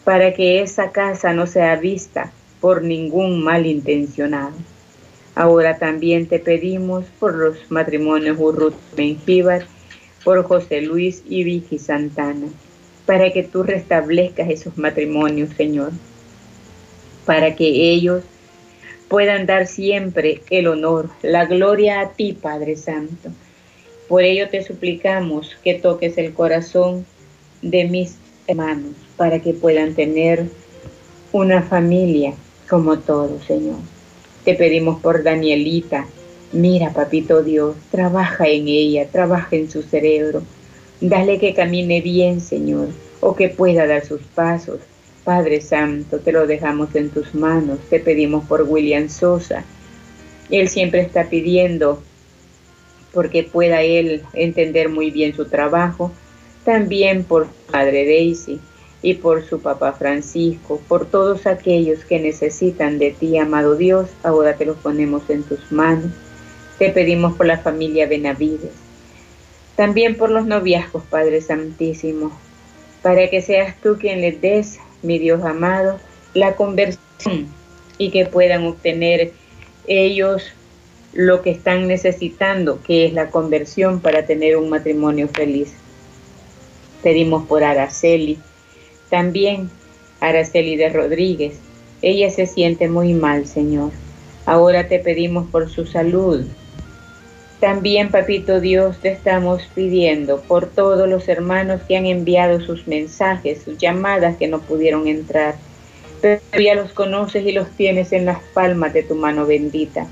para 0.05 0.35
que 0.35 0.61
esa 0.61 0.91
casa 0.91 1.33
no 1.33 1.47
sea 1.47 1.75
vista 1.75 2.31
por 2.61 2.83
ningún 2.83 3.43
malintencionado. 3.43 4.53
Ahora 5.33 5.77
también 5.79 6.27
te 6.27 6.39
pedimos 6.39 7.05
por 7.19 7.35
los 7.35 7.69
matrimonios 7.69 8.37
Urrut 8.39 8.75
Mengíbar, 8.95 9.65
por 10.25 10.43
José 10.43 10.81
Luis 10.81 11.23
y 11.29 11.45
Vicky 11.45 11.77
Santana, 11.79 12.47
para 13.05 13.31
que 13.31 13.43
tú 13.43 13.63
restablezcas 13.63 14.49
esos 14.49 14.77
matrimonios, 14.77 15.51
Señor, 15.55 15.91
para 17.25 17.55
que 17.55 17.67
ellos 17.67 18.23
puedan 19.07 19.45
dar 19.45 19.67
siempre 19.67 20.41
el 20.49 20.67
honor, 20.67 21.11
la 21.21 21.45
gloria 21.45 22.01
a 22.01 22.09
ti, 22.13 22.33
Padre 22.33 22.75
Santo. 22.75 23.29
Por 24.09 24.23
ello 24.23 24.49
te 24.49 24.63
suplicamos 24.63 25.55
que 25.63 25.75
toques 25.75 26.17
el 26.17 26.33
corazón 26.33 27.05
de 27.61 27.85
mis 27.85 28.17
hermanos 28.47 28.93
para 29.17 29.39
que 29.39 29.53
puedan 29.53 29.93
tener 29.93 30.45
una 31.31 31.61
familia 31.61 32.33
como 32.67 32.97
todos, 32.97 33.43
Señor. 33.45 33.77
Te 34.43 34.55
pedimos 34.55 35.01
por 35.01 35.21
Danielita. 35.21 36.07
Mira, 36.51 36.93
papito 36.93 37.43
Dios, 37.43 37.75
trabaja 37.91 38.47
en 38.47 38.67
ella, 38.67 39.07
trabaja 39.11 39.55
en 39.55 39.69
su 39.69 39.81
cerebro. 39.81 40.41
Dale 41.01 41.39
que 41.39 41.53
camine 41.53 42.01
bien, 42.01 42.39
Señor, 42.39 42.87
o 43.19 43.35
que 43.35 43.49
pueda 43.49 43.85
dar 43.85 44.05
sus 44.05 44.21
pasos. 44.21 44.79
Padre 45.23 45.59
Santo, 45.59 46.19
te 46.19 46.31
lo 46.31 46.47
dejamos 46.47 46.95
en 46.95 47.09
tus 47.09 47.33
manos. 47.33 47.79
Te 47.89 47.99
pedimos 47.99 48.45
por 48.45 48.61
William 48.61 49.09
Sosa. 49.09 49.65
Él 50.49 50.69
siempre 50.69 51.01
está 51.01 51.29
pidiendo 51.29 52.01
porque 53.11 53.43
pueda 53.43 53.81
él 53.81 54.21
entender 54.33 54.89
muy 54.89 55.09
bien 55.09 55.35
su 55.35 55.45
trabajo. 55.45 56.11
También 56.63 57.23
por 57.23 57.47
Padre 57.71 58.05
Daisy 58.05 58.59
y 59.01 59.15
por 59.15 59.43
su 59.43 59.59
papá 59.59 59.93
Francisco, 59.93 60.81
por 60.87 61.05
todos 61.05 61.45
aquellos 61.45 62.05
que 62.05 62.19
necesitan 62.19 62.97
de 62.97 63.11
ti, 63.11 63.37
amado 63.37 63.75
Dios, 63.75 64.09
ahora 64.23 64.55
te 64.55 64.65
los 64.65 64.77
ponemos 64.77 65.29
en 65.29 65.43
tus 65.43 65.71
manos. 65.71 66.11
Te 66.79 66.89
pedimos 66.89 67.35
por 67.35 67.45
la 67.45 67.57
familia 67.59 68.07
Benavides, 68.07 68.73
también 69.75 70.15
por 70.17 70.29
los 70.29 70.45
noviazgos, 70.45 71.03
Padre 71.03 71.41
Santísimo, 71.41 72.37
para 73.01 73.29
que 73.29 73.41
seas 73.41 73.75
tú 73.81 73.97
quien 73.99 74.21
les 74.21 74.41
des, 74.41 74.79
mi 75.01 75.19
Dios 75.19 75.43
amado, 75.43 75.99
la 76.33 76.55
conversión 76.55 77.47
y 77.97 78.11
que 78.11 78.25
puedan 78.25 78.65
obtener 78.65 79.31
ellos 79.87 80.51
lo 81.13 81.41
que 81.41 81.51
están 81.51 81.87
necesitando, 81.87 82.81
que 82.83 83.05
es 83.05 83.13
la 83.13 83.29
conversión 83.29 84.01
para 84.01 84.25
tener 84.25 84.57
un 84.57 84.69
matrimonio 84.69 85.29
feliz. 85.29 85.73
Pedimos 87.01 87.45
por 87.45 87.63
Araceli, 87.63 88.37
también 89.09 89.69
Araceli 90.19 90.75
de 90.75 90.89
Rodríguez. 90.89 91.55
Ella 92.01 92.29
se 92.31 92.47
siente 92.47 92.89
muy 92.89 93.13
mal, 93.13 93.47
Señor. 93.47 93.91
Ahora 94.45 94.87
te 94.87 94.99
pedimos 94.99 95.49
por 95.49 95.69
su 95.69 95.85
salud. 95.85 96.45
También, 97.59 98.11
Papito 98.11 98.59
Dios, 98.59 98.97
te 98.97 99.11
estamos 99.11 99.63
pidiendo 99.73 100.41
por 100.41 100.67
todos 100.67 101.07
los 101.07 101.27
hermanos 101.29 101.81
que 101.87 101.97
han 101.97 102.05
enviado 102.05 102.59
sus 102.59 102.87
mensajes, 102.87 103.63
sus 103.63 103.77
llamadas 103.77 104.37
que 104.37 104.47
no 104.47 104.59
pudieron 104.59 105.07
entrar. 105.07 105.55
Pero 106.21 106.41
ya 106.53 106.75
los 106.75 106.91
conoces 106.91 107.45
y 107.45 107.51
los 107.51 107.69
tienes 107.71 108.11
en 108.11 108.25
las 108.25 108.39
palmas 108.53 108.93
de 108.93 109.03
tu 109.03 109.15
mano 109.15 109.45
bendita. 109.45 110.07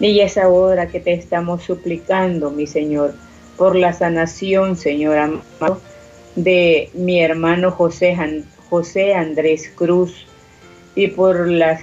Y 0.00 0.20
es 0.20 0.38
ahora 0.38 0.88
que 0.88 1.00
te 1.00 1.12
estamos 1.12 1.62
suplicando, 1.64 2.50
mi 2.50 2.66
Señor, 2.66 3.14
por 3.56 3.76
la 3.76 3.92
sanación, 3.92 4.76
Señor 4.76 5.18
amado 5.18 5.80
de 6.36 6.90
mi 6.94 7.20
hermano 7.20 7.72
José, 7.72 8.16
José 8.70 9.14
Andrés 9.14 9.72
Cruz 9.74 10.26
y 10.94 11.08
por 11.08 11.48
la 11.48 11.80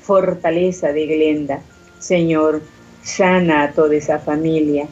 fortaleza 0.00 0.92
de 0.92 1.06
Glenda. 1.06 1.62
Señor, 2.00 2.62
sana 3.02 3.64
a 3.64 3.72
toda 3.72 3.94
esa 3.96 4.18
familia. 4.18 4.86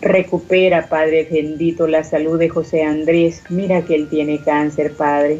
Recupera, 0.00 0.88
Padre 0.88 1.26
bendito, 1.30 1.86
la 1.86 2.04
salud 2.04 2.38
de 2.38 2.48
José 2.48 2.82
Andrés. 2.82 3.42
Mira 3.48 3.82
que 3.82 3.94
él 3.94 4.08
tiene 4.08 4.42
cáncer, 4.42 4.92
Padre. 4.94 5.38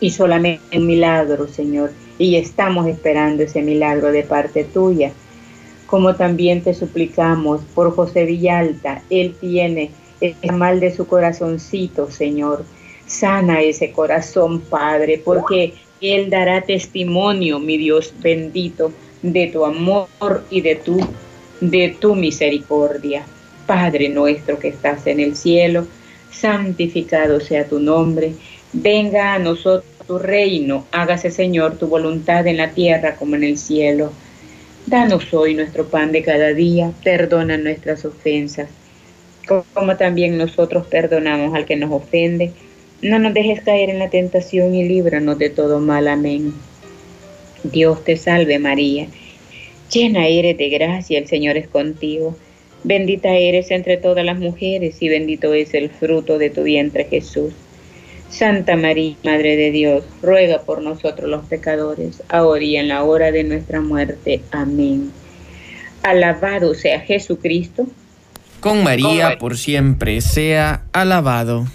Y 0.00 0.10
solamente 0.10 0.78
un 0.78 0.86
milagro, 0.86 1.46
Señor. 1.48 1.92
Y 2.18 2.36
estamos 2.36 2.86
esperando 2.86 3.42
ese 3.42 3.62
milagro 3.62 4.12
de 4.12 4.22
parte 4.22 4.64
tuya. 4.64 5.12
Como 5.86 6.14
también 6.14 6.62
te 6.62 6.72
suplicamos 6.72 7.62
por 7.74 7.94
José 7.94 8.24
Villalta. 8.24 9.02
Él 9.10 9.34
tiene 9.40 9.90
el 10.20 10.52
mal 10.52 10.80
de 10.80 10.94
su 10.94 11.06
corazoncito, 11.06 12.10
Señor. 12.10 12.64
Sana 13.06 13.60
ese 13.60 13.90
corazón, 13.90 14.60
Padre, 14.60 15.20
porque 15.22 15.74
Él 16.00 16.30
dará 16.30 16.62
testimonio, 16.62 17.58
mi 17.58 17.76
Dios 17.76 18.14
bendito, 18.22 18.92
de 19.22 19.48
tu 19.48 19.64
amor 19.64 20.08
y 20.50 20.60
de 20.60 20.76
tu 20.76 21.00
de 21.60 21.96
tu 22.00 22.14
misericordia. 22.14 23.24
Padre 23.66 24.08
nuestro 24.08 24.58
que 24.58 24.68
estás 24.68 25.06
en 25.06 25.20
el 25.20 25.36
cielo, 25.36 25.86
santificado 26.32 27.40
sea 27.40 27.66
tu 27.68 27.78
nombre, 27.78 28.32
venga 28.72 29.34
a 29.34 29.38
nosotros 29.38 29.84
tu 30.06 30.18
reino, 30.18 30.86
hágase 30.90 31.30
Señor 31.30 31.78
tu 31.78 31.86
voluntad 31.86 32.46
en 32.46 32.56
la 32.56 32.70
tierra 32.70 33.14
como 33.16 33.36
en 33.36 33.44
el 33.44 33.58
cielo. 33.58 34.10
Danos 34.86 35.32
hoy 35.32 35.54
nuestro 35.54 35.86
pan 35.86 36.10
de 36.10 36.22
cada 36.22 36.52
día, 36.52 36.92
perdona 37.04 37.58
nuestras 37.58 38.04
ofensas, 38.04 38.68
como 39.46 39.96
también 39.96 40.36
nosotros 40.36 40.86
perdonamos 40.86 41.54
al 41.54 41.64
que 41.64 41.76
nos 41.76 41.92
ofende. 41.92 42.52
No 43.02 43.18
nos 43.18 43.34
dejes 43.34 43.62
caer 43.62 43.90
en 43.90 43.98
la 44.00 44.10
tentación 44.10 44.74
y 44.74 44.88
líbranos 44.88 45.38
de 45.38 45.50
todo 45.50 45.78
mal. 45.78 46.08
Amén. 46.08 46.54
Dios 47.64 48.04
te 48.04 48.16
salve 48.16 48.58
María 48.58 49.08
Llena 49.90 50.28
eres 50.28 50.56
de 50.56 50.68
gracia, 50.68 51.18
el 51.18 51.26
Señor 51.26 51.56
es 51.56 51.66
contigo. 51.66 52.36
Bendita 52.84 53.34
eres 53.34 53.72
entre 53.72 53.96
todas 53.96 54.24
las 54.24 54.38
mujeres 54.38 54.96
y 55.00 55.08
bendito 55.08 55.52
es 55.52 55.74
el 55.74 55.90
fruto 55.90 56.38
de 56.38 56.48
tu 56.48 56.62
vientre 56.62 57.04
Jesús. 57.04 57.52
Santa 58.30 58.76
María, 58.76 59.16
Madre 59.24 59.56
de 59.56 59.72
Dios, 59.72 60.04
ruega 60.22 60.62
por 60.62 60.80
nosotros 60.80 61.28
los 61.28 61.44
pecadores, 61.46 62.22
ahora 62.28 62.62
y 62.62 62.76
en 62.76 62.86
la 62.86 63.02
hora 63.02 63.32
de 63.32 63.42
nuestra 63.42 63.80
muerte. 63.80 64.40
Amén. 64.52 65.10
Alabado 66.04 66.74
sea 66.74 67.00
Jesucristo. 67.00 67.86
Con 68.60 68.84
María 68.84 69.38
por 69.38 69.58
siempre 69.58 70.20
sea 70.20 70.84
alabado. 70.92 71.66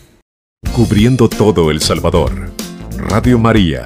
Cubriendo 0.74 1.28
todo 1.28 1.70
El 1.70 1.82
Salvador. 1.82 2.52
Radio 2.98 3.38
María, 3.38 3.86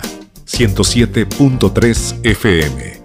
107.3 0.49 2.21
FM. 2.23 2.98